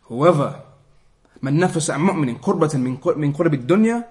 [0.10, 0.64] whoever
[1.42, 4.10] من نفس عن مؤمن قربة من من قرب الدنيا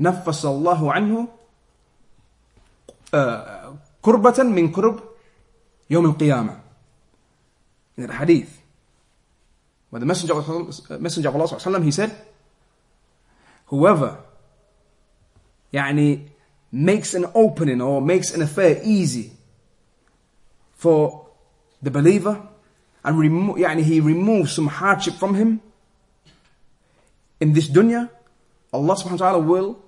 [0.00, 1.28] نفس الله عنه
[4.02, 5.00] كربة من كرب
[5.90, 6.60] يوم القيامة
[7.96, 8.60] in the hadith
[9.90, 12.10] where the messenger of, messenger of Allah وسلم, he said
[13.66, 14.18] whoever
[15.72, 16.28] يعني
[16.71, 19.31] makes an opening or makes an affair easy
[20.75, 21.27] for
[21.81, 22.41] the believer
[23.03, 25.61] and remo- yani he removes some hardship from him
[27.39, 28.09] in this dunya
[28.71, 29.79] Allah subhanahu wa ta'ala will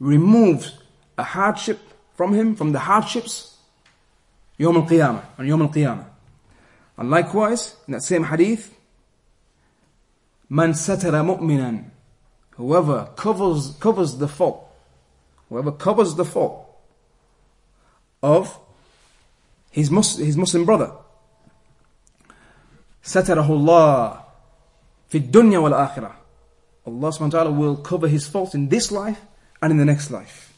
[0.00, 0.70] remove
[1.16, 1.78] a hardship
[2.16, 3.56] from him from the hardships
[4.58, 6.04] Yom al-qiyamah and Yom al-qiyamah.
[6.96, 8.74] And likewise in that same hadith
[10.48, 11.84] man satara mu'minan
[12.52, 14.67] whoever covers covers the fault
[15.49, 16.65] whoever covers the fault
[18.21, 18.57] of
[19.71, 20.91] his Muslim, his Muslim brother,
[23.03, 24.23] satarahu Allah
[25.07, 26.13] fi dunya wal akhirah.
[26.85, 29.21] Allah subhanahu wa ta'ala will cover his faults in this life
[29.61, 30.49] and in the next life.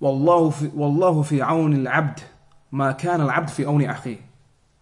[0.00, 2.20] والله في والله في عون العبد
[2.72, 4.18] ما كان العبد في عون أخيه.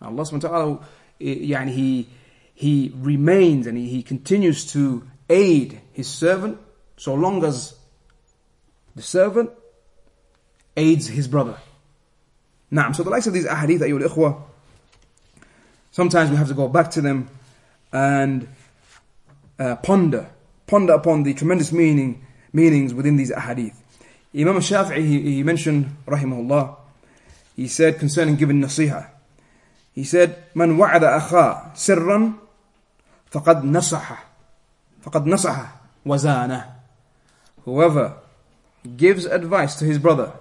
[0.03, 0.79] Allah subhanahu wa ta'ala
[1.21, 2.07] يعني he
[2.55, 6.59] he remains and he, he continues to aid his servant
[6.97, 7.75] so long as
[8.97, 9.51] the servant
[10.77, 11.57] aids his brother.
[12.71, 14.43] Now, so the likes of these ahadith, ayyul ikhwa,
[15.91, 17.29] sometimes we have to go back to them
[17.93, 18.49] and
[19.59, 20.31] uh, ponder,
[20.67, 23.75] ponder upon the tremendous meaning, meanings within these ahadith.
[24.35, 26.77] Imam Shafi'i, he, he mentioned, rahimahullah,
[27.57, 29.09] he said concerning giving nasiha,
[29.93, 32.33] he said, من وعد أخاه سرا
[33.31, 34.25] فقد نصحه
[35.03, 36.65] فقد نصحه وزانه
[37.65, 38.15] Whoever
[38.86, 40.34] gives advice to his brother,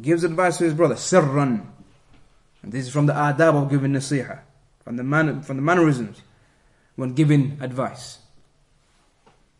[0.00, 1.66] gives advice to his brother, sirran,
[2.62, 4.40] and this is from the adab of giving nasiha,
[4.82, 6.22] from the man, from the mannerisms
[6.96, 8.18] when giving advice.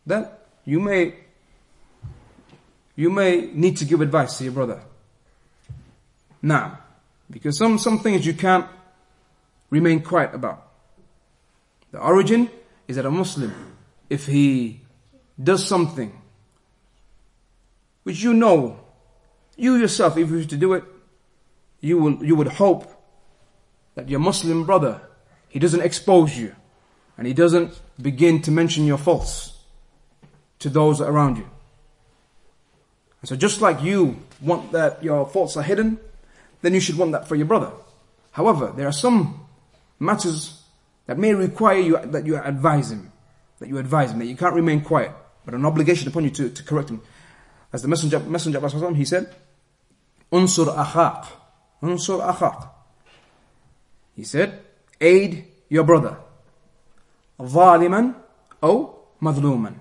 [0.05, 1.15] That you may
[2.97, 4.81] you may need to give advice to your brother.
[6.41, 6.79] Now,
[7.29, 8.65] because some, some things you can't
[9.69, 10.67] remain quiet about.
[11.91, 12.49] The origin
[12.87, 13.53] is that a Muslim,
[14.09, 14.81] if he
[15.41, 16.19] does something
[18.07, 18.79] which you know,
[19.57, 20.85] you yourself, if you were to do it,
[21.81, 22.89] you will, you would hope
[23.95, 25.01] that your Muslim brother,
[25.49, 26.55] he doesn't expose you
[27.17, 29.57] and he doesn't begin to mention your faults
[30.59, 31.49] to those around you.
[33.19, 35.99] And so just like you want that your faults are hidden,
[36.61, 37.73] then you should want that for your brother.
[38.31, 39.45] However, there are some
[39.99, 40.63] matters
[41.07, 43.11] that may require you that you advise him,
[43.59, 45.11] that you advise him, that you can't remain quiet,
[45.43, 47.01] but an obligation upon you to, to correct him
[47.73, 49.33] as the messenger, messenger of Allah, he said,
[50.31, 51.27] Unsur akhaq.
[51.81, 52.69] Unsur akhaq.
[54.15, 54.59] He said,
[54.99, 56.17] aid your brother.
[57.39, 58.15] Zaliman
[58.61, 59.75] or madluman.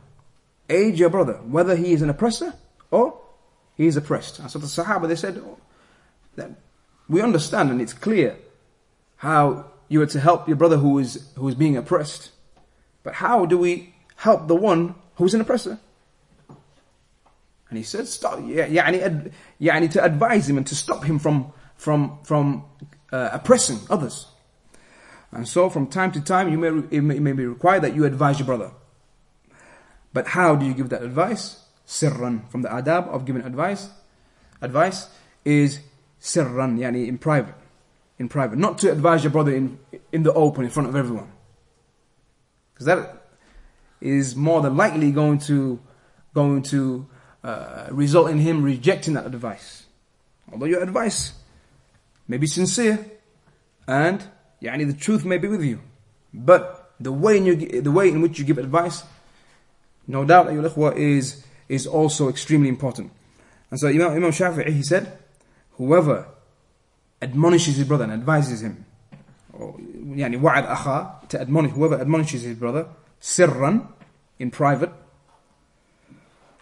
[0.68, 2.52] Aid your brother, whether he is an oppressor
[2.90, 3.18] or
[3.76, 4.40] he is oppressed.
[4.40, 5.58] And so the Sahaba, they said, oh,
[6.34, 6.50] that
[7.08, 8.36] we understand and it's clear
[9.16, 12.30] how you are to help your brother who is, who is being oppressed.
[13.02, 15.78] But how do we help the one who is an oppressor?
[17.69, 22.19] And he said, stop, يعني, يعني to advise him and to stop him from, from,
[22.23, 22.65] from
[23.11, 24.27] uh, oppressing others.
[25.31, 27.95] And so from time to time, you may, it may, it may be required that
[27.95, 28.71] you advise your brother.
[30.11, 31.63] But how do you give that advice?
[31.87, 32.49] Sirran.
[32.51, 33.89] From the adab of giving advice,
[34.61, 35.07] advice
[35.45, 35.79] is
[36.19, 37.55] sirran, yani in private.
[38.19, 38.59] In private.
[38.59, 39.79] Not to advise your brother in,
[40.11, 41.31] in the open, in front of everyone.
[42.73, 43.27] Because that
[44.01, 45.79] is more than likely going to,
[46.33, 47.07] going to
[47.46, 49.84] uh, result in him rejecting that advice.
[50.52, 51.32] Although your advice
[52.26, 52.98] may be sincere
[53.86, 54.24] and
[54.60, 55.80] yani the truth may be with you.
[56.34, 59.04] But the way in, you, the way in which you give advice,
[60.06, 60.48] no doubt,
[60.96, 63.12] is, is also extremely important.
[63.70, 65.18] And so Imam, Imam Shafi'i, he said,
[65.72, 66.28] whoever
[67.22, 68.84] admonishes his brother and advises him,
[69.52, 72.88] or, yani wa'ad akha, to admonish, whoever admonishes his brother,
[73.20, 73.88] sirran,
[74.38, 74.92] in private,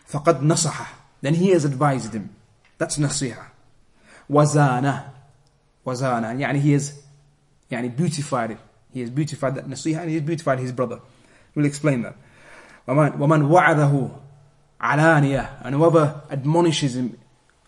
[0.07, 0.87] فقد نصحه,
[1.21, 2.29] then he has advised him.
[2.77, 3.45] That's nasiha.
[4.29, 5.05] Wazana,
[5.85, 7.01] wazana, yani he has
[7.71, 8.57] يعني beautified it.
[8.91, 10.99] He has beautified that nasiha and he has beautified his brother.
[11.55, 12.15] We'll explain that.
[12.87, 14.19] وَمَنْ, وَمَنْ وَعَدَهُ
[14.81, 17.17] عَلَانِيَةً And whoever admonishes him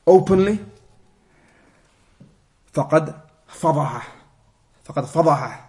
[0.08, 0.60] openly,
[2.74, 4.02] فَقَدْ فَضَحَ
[4.86, 5.60] فَقَدْ فَضَحَ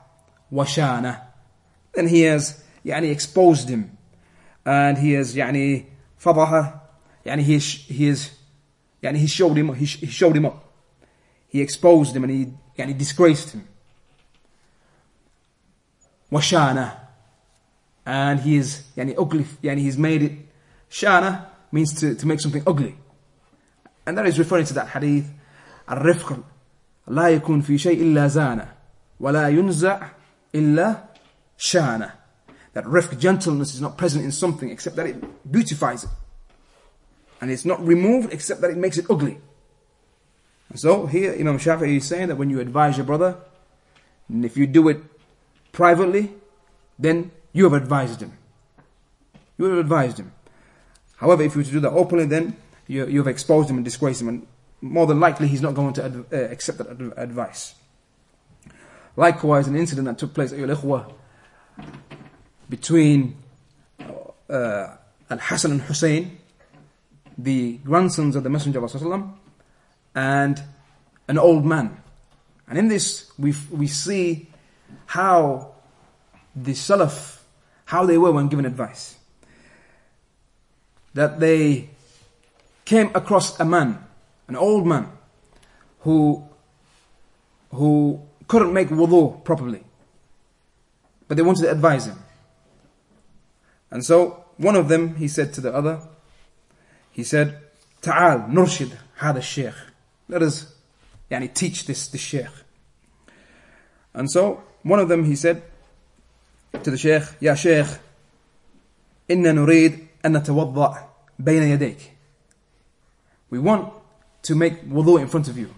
[0.53, 1.21] وَشَانَ
[1.93, 3.97] Then he has يعني exposed him.
[4.65, 5.87] And he has يعني
[6.19, 6.75] فضح
[7.27, 8.31] يعني he, he has
[9.03, 10.65] يعني he showed him he, he showed him up.
[11.49, 13.63] He exposed him and he يعني disgraced him.
[16.33, 16.99] وشانه
[18.07, 20.33] and he is يعني ugly يعني he's made it
[20.91, 22.97] shana means to, to make something ugly
[24.07, 25.27] And that is referring to that hadith,
[25.91, 26.39] الرفق
[27.09, 28.73] لا يكون في شيء إلا زانه
[29.21, 30.09] ولا ينزع
[30.55, 31.05] إلا
[31.57, 32.11] شانه.
[32.78, 36.12] That rifq, gentleness, is not present in something except that it beautifies it.
[37.42, 39.40] And it's not removed except that it makes it ugly.
[40.70, 43.36] And so here Imam Shafi'i is saying that when you advise your brother,
[44.30, 45.00] and if you do it
[45.72, 46.34] privately,
[47.00, 48.34] then you have advised him.
[49.58, 50.32] You have advised him.
[51.16, 53.86] However, if you were to do that openly, then you, you have exposed him and
[53.86, 54.46] disgraced him, and
[54.82, 57.74] more than likely he's not going to ad, uh, accept that ad- advice.
[59.16, 60.52] Likewise, an incident that took place
[62.70, 63.36] between
[64.50, 64.96] uh,
[65.30, 66.38] Al Hassan and Hussein,
[67.38, 69.34] the grandsons of the Messenger of Allah,
[70.16, 70.64] and
[71.28, 72.02] an old man.
[72.68, 74.48] And in this, we, we see
[75.06, 75.74] how
[76.56, 77.40] the Salaf,
[77.86, 79.16] how they were when given advice.
[81.14, 81.90] That they
[82.86, 84.04] came across a man,
[84.48, 85.10] an old man,
[86.02, 86.44] who,
[87.72, 89.84] who couldn't make wudu properly.
[91.28, 92.18] But they wanted to advise him.
[93.91, 96.01] And so, one of them, he said to the other,
[97.11, 97.59] he said,
[98.03, 99.75] تعال نرشد هذا الشيخ.
[100.29, 100.75] Let us
[101.31, 102.47] يعني, teach this, this sheikh.
[104.15, 105.63] And so, one of them, he said
[106.83, 107.99] to the sheikh, يا شيخ
[109.31, 111.09] إن نريد أن نتوضأ
[111.39, 112.11] بين يديك.
[113.51, 113.93] We want
[114.43, 115.69] to make wudu in front of you.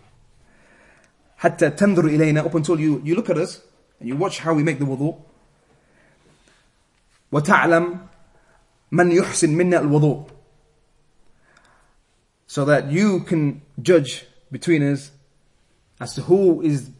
[1.38, 3.60] حتى تنظر إلينا up until you, you look at us
[4.00, 5.16] and you watch how we make the wudu.
[7.32, 7.98] وتعلم
[8.92, 10.28] من يحسن منا الوضوء.
[12.46, 15.10] So that you can judge between us
[16.00, 16.90] as to who is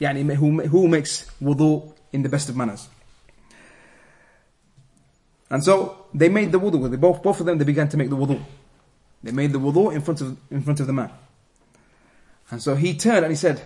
[0.00, 2.88] يعني who, who makes wudu in the best of manners.
[5.50, 6.90] And so they made the wudu.
[6.90, 8.40] They both, both of them, they began to make the wudu.
[9.22, 11.10] They made the wudu in front of, in front of the man.
[12.50, 13.60] And so he turned and he said,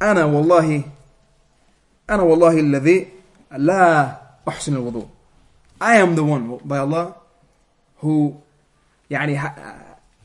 [0.00, 0.84] أنا والله
[2.10, 3.08] أنا والله الذي
[3.52, 4.18] لا
[4.48, 5.08] أحسن الوضوء.
[5.80, 7.14] I am the one by Allah
[7.98, 8.40] who
[9.10, 9.36] يعني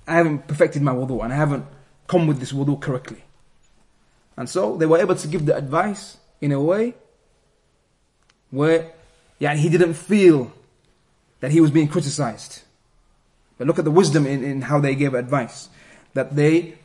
[0.08, 1.66] I haven't perfected my wudu and I haven't
[2.08, 3.24] come with this wudu correctly.
[4.38, 6.96] And so they were able to give the advice in a way
[8.50, 8.92] where
[9.40, 10.52] يعني, he didn't feel
[11.40, 12.62] that he was being criticized.
[13.58, 15.70] But look at the wisdom in, in how they gave advice.
[16.14, 16.78] That they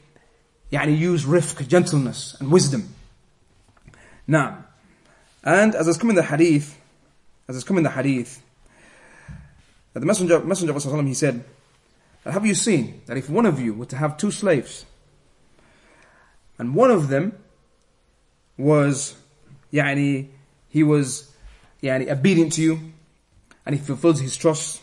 [0.72, 2.94] يعني, use rifq, gentleness, and wisdom.
[4.26, 4.64] Now,
[5.44, 6.78] and as has come in the hadith,
[7.50, 8.42] as has come in the hadith,
[9.92, 11.44] that the Messenger, Messenger of Allah, he said,
[12.24, 14.84] have you seen that if one of you were to have two slaves,
[16.58, 17.32] and one of them
[18.56, 19.14] was,
[19.72, 20.28] يعني,
[20.68, 21.32] he was
[21.82, 22.92] يعني, obedient to you,
[23.64, 24.82] and he fulfills his trust,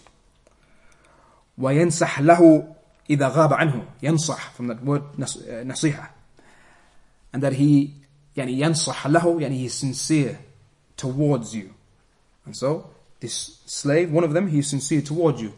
[1.58, 2.76] وينصح له
[3.10, 6.10] إذا غاب عنه ينصح from that word نصيحة
[7.34, 7.94] and that he
[8.36, 10.40] يعني ينصح له يعني he is sincere
[10.98, 11.74] towards you
[12.49, 12.89] and so
[13.21, 15.53] this slave one of them he is sincere toward you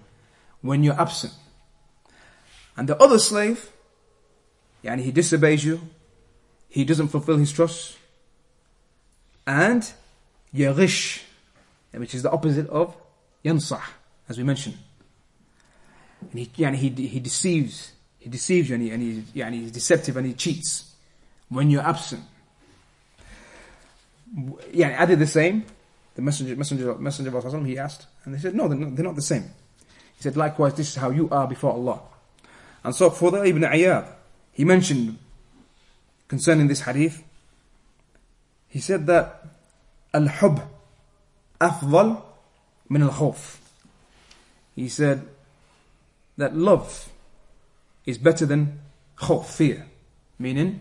[0.60, 1.32] when you're absent
[2.80, 3.70] and the other slave,
[4.82, 5.82] yani he disobeys you,
[6.70, 7.98] he doesn't fulfill his trust,
[9.46, 9.82] and
[10.54, 11.22] yaghish,
[11.92, 12.96] which is the opposite of
[13.44, 13.82] yansah,
[14.30, 14.78] as we mentioned.
[16.30, 20.16] And he, yani he, he deceives, he deceives you and, he, and he, he's deceptive
[20.16, 20.94] and he cheats
[21.50, 22.22] when you're absent.
[24.72, 25.66] Yeah, I did the same.
[26.20, 29.06] The messenger, messenger, messenger of Allah, he asked, and they said, no, they're not, they're
[29.06, 29.44] not the same.
[30.16, 32.02] He said, likewise, this is how you are before Allah.
[32.84, 34.06] And so Fudayl Ibn Iyad,
[34.52, 35.16] he mentioned
[36.28, 37.24] concerning this hadith,
[38.68, 39.46] he said that
[40.12, 40.60] al-hub
[41.58, 42.20] afdal
[42.90, 43.56] min al-khawf.
[44.76, 45.26] He said
[46.36, 47.08] that love
[48.04, 48.78] is better than
[49.16, 49.86] khawf, fear.
[50.38, 50.80] Meaning,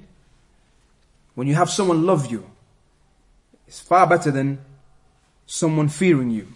[1.33, 2.43] when you have someone love you,
[3.69, 4.59] it's far better than
[5.51, 6.47] someone fearing you.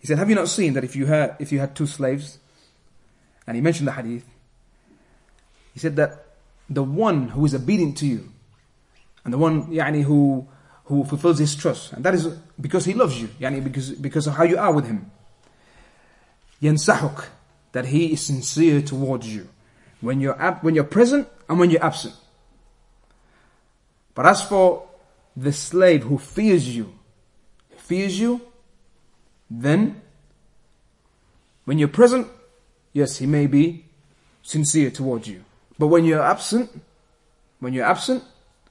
[0.00, 2.38] He said, have you not seen that if you had, if you had two slaves,
[3.46, 4.26] and he mentioned the hadith.
[5.72, 6.26] He said that
[6.68, 8.28] the one who is obedient to you,
[9.24, 10.46] and the one yani, who
[10.84, 12.26] who fulfills his trust, and that is
[12.60, 15.10] because he loves you, yani, because because of how you are with him.
[16.60, 17.26] Yansahuk,
[17.72, 19.48] that he is sincere towards you
[20.00, 22.14] when you're ab- when you're present and when you're absent.
[24.14, 24.88] But as for
[25.36, 26.97] the slave who fears you,
[27.88, 28.42] fears you,
[29.50, 30.00] then
[31.64, 32.28] when you're present,
[32.92, 33.86] yes, he may be
[34.42, 35.42] sincere towards you.
[35.78, 36.70] But when you're absent,
[37.60, 38.22] when you're absent,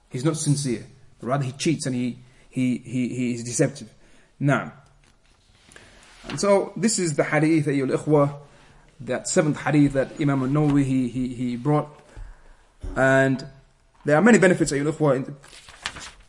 [0.10, 0.86] he's not sincere.
[1.22, 2.20] Rather, he cheats and he,
[2.50, 3.90] he, he, he is deceptive.
[4.40, 4.74] Now,
[6.28, 8.36] and so this is the hadith, ayyul ikhwa,
[9.00, 11.88] that seventh hadith that Imam al-Nawawi he, he, he brought.
[12.96, 13.44] And
[14.06, 14.72] there are many benefits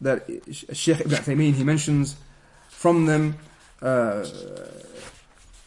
[0.01, 0.27] that
[0.73, 2.17] Sheikh Ibn Uthaymeen he mentions
[2.79, 3.37] from them.
[3.83, 4.25] Uh,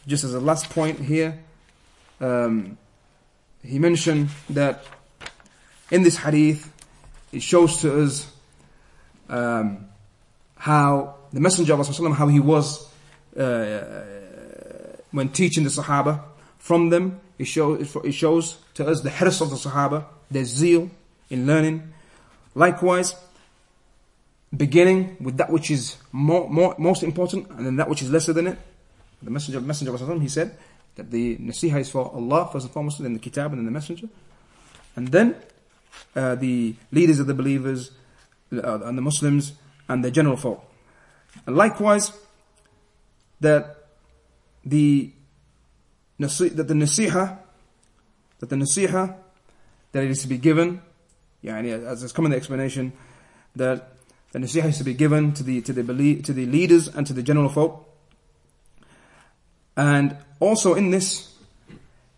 [0.06, 1.38] just as a last point here,
[2.22, 2.78] um,
[3.62, 4.82] he mentioned that
[5.90, 6.72] in this hadith,
[7.30, 8.32] it shows to us
[9.28, 9.88] um,
[10.56, 12.90] how the Messenger of Allah, how he was
[13.36, 13.42] uh,
[15.10, 16.22] when teaching the Sahaba
[16.58, 17.20] from them.
[17.38, 20.90] It shows, it shows to us the hirs of the Sahaba, their zeal
[21.28, 21.92] in learning.
[22.54, 23.14] Likewise,
[24.54, 28.32] beginning with that which is more, more, most important and then that which is lesser
[28.32, 28.58] than it.
[29.22, 30.56] The Messenger, Messenger of Allah, he said
[30.96, 33.70] that the nasiha is for Allah first and foremost, then the kitab and then the
[33.70, 34.08] Messenger.
[34.96, 35.36] And then
[36.14, 37.92] uh, the leaders of the believers
[38.52, 39.52] uh, and the Muslims
[39.88, 40.62] and the general folk.
[41.46, 42.12] And likewise,
[43.40, 43.76] that
[44.64, 45.12] the
[46.18, 47.38] that the nasiha,
[48.38, 49.16] that the nasiha,
[49.92, 50.80] that it is to be given,
[51.42, 52.92] yani, as has come in the explanation,
[53.56, 53.91] that
[54.32, 57.12] the nasiha is to be given to the to the to the leaders and to
[57.12, 57.88] the general folk.
[59.76, 61.34] And also in this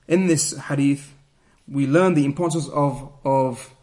[0.07, 1.13] in this hadith,
[1.69, 3.75] we learn the importance of of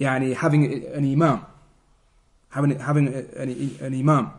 [0.00, 1.44] yani having an imam,
[2.50, 4.32] having having an, an imam,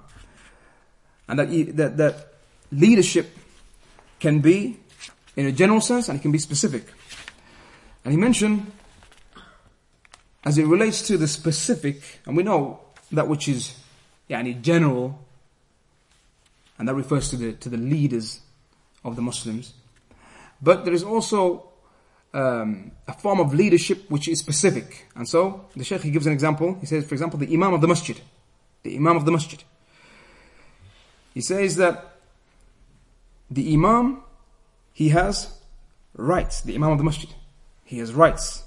[1.27, 2.33] and that that that
[2.71, 3.37] leadership
[4.19, 4.77] can be
[5.35, 6.83] in a general sense and it can be specific.
[8.03, 8.71] And he mentioned,
[10.43, 12.79] as it relates to the specific, and we know
[13.11, 13.75] that which is
[14.29, 15.19] yani, general,
[16.77, 18.41] and that refers to the, to the leaders
[19.03, 19.73] of the Muslims.
[20.61, 21.69] But there is also
[22.33, 25.07] um, a form of leadership which is specific.
[25.15, 26.77] And so the Sheikh he gives an example.
[26.79, 28.19] He says, for example, the Imam of the Masjid.
[28.83, 29.63] The Imam of the Masjid.
[31.33, 32.17] He says that
[33.49, 34.23] the Imam,
[34.93, 35.57] he has
[36.15, 36.61] rights.
[36.61, 37.29] The Imam of the Masjid.
[37.83, 38.63] He has rights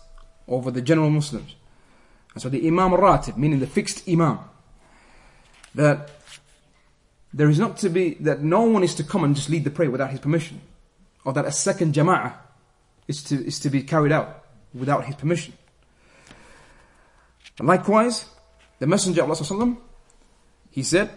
[0.48, 1.54] over the general Muslims.
[2.34, 4.38] And so the Imam Ratib, meaning the fixed Imam,
[5.74, 6.10] that
[7.32, 9.70] there is not to be, that no one is to come and just lead the
[9.70, 10.60] prayer without his permission.
[11.24, 12.34] Or that a second Jama'ah
[13.08, 14.44] is to, is to be carried out
[14.74, 15.54] without his permission.
[17.58, 18.26] And likewise,
[18.78, 19.76] the Messenger of Allah
[20.70, 21.10] he said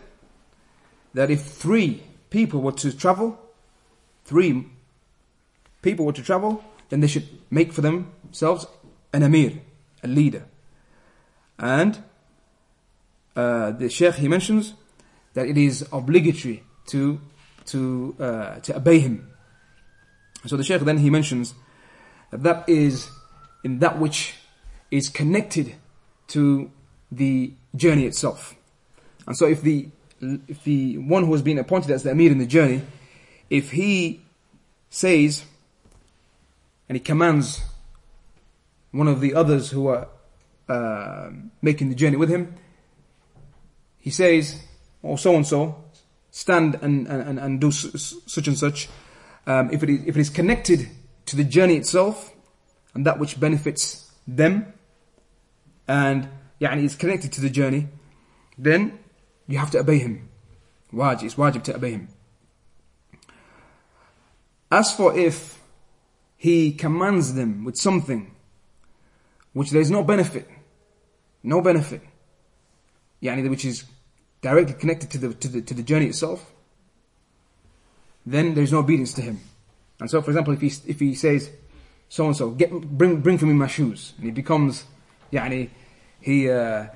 [1.14, 3.40] that if three people were to travel,
[4.26, 4.68] three
[5.82, 8.68] people were to travel, then they should make for themselves
[9.14, 9.54] an Amir,
[10.04, 10.46] a leader.
[11.58, 12.04] And
[13.36, 14.74] uh, the Sheikh he mentions
[15.34, 17.20] that it is obligatory to
[17.68, 19.32] to uh, to obey him.
[20.46, 21.54] So the Sheikh then he mentions
[22.32, 23.10] that that is
[23.64, 24.36] in that which
[24.92, 25.76] is connected
[26.28, 26.72] to
[27.12, 28.56] the journey itself.
[29.28, 29.90] And so if the
[30.22, 32.82] if the one who has been appointed as the Amir in the journey,
[33.50, 34.22] if he
[34.90, 35.44] says
[36.88, 37.62] and he commands
[38.92, 40.08] one of the others who are
[40.69, 41.31] uh,
[41.63, 42.55] making the journey with him,
[43.99, 44.63] he says,
[45.03, 45.85] or oh, so and so,
[46.31, 48.89] stand and, and, and do such and such.
[49.47, 50.89] Um, if, it is, if it is connected
[51.27, 52.33] to the journey itself
[52.95, 54.73] and that which benefits them,
[55.89, 56.29] and
[56.61, 57.89] يعني is connected to the journey,
[58.57, 58.99] then
[59.49, 60.29] you have to obey him.
[60.93, 62.09] Wajib, it's wajib to obey him.
[64.71, 65.61] As for if
[66.37, 68.31] he commands them with something
[69.53, 70.49] which there is no benefit,
[71.46, 72.02] no benefit,
[73.22, 73.86] yani which is
[74.42, 76.52] directly connected to the, to the, to the journey itself,
[78.26, 79.40] then there is no obedience to him.
[80.00, 81.50] And so, for example, if he, if he says,
[82.10, 84.86] so and so, get, bring, bring for me my shoes, and he becomes,
[85.32, 85.70] yani,
[86.20, 86.88] he, uh,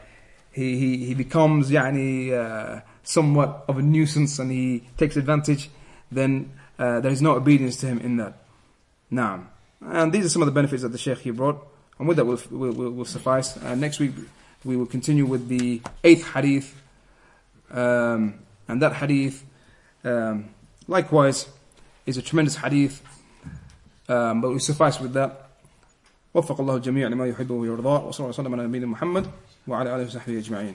[0.52, 5.70] he, he, he becomes, yani, uh, somewhat of a nuisance and he takes advantage,
[6.12, 8.34] then uh, there is no obedience to him in that.
[9.10, 9.48] Now,
[9.82, 11.66] and these are some of the benefits that the Shaykh he brought,
[11.98, 13.58] and with that will will, will suffice.
[13.58, 14.14] Uh, next week
[14.65, 16.81] we will continue with the eighth hadith,
[17.71, 18.35] um,
[18.69, 19.45] and that hadith,
[20.05, 20.49] um,
[20.89, 21.49] likewise,
[22.07, 23.03] is a tremendous hadith,
[24.09, 25.41] um, but we suffice with that.
[26.35, 29.27] وفق الله الجميع لما يحبه ويرضاه وصلى الله وسلم على نبينا محمد
[29.69, 30.75] وعلى اله وصحبه اجمعين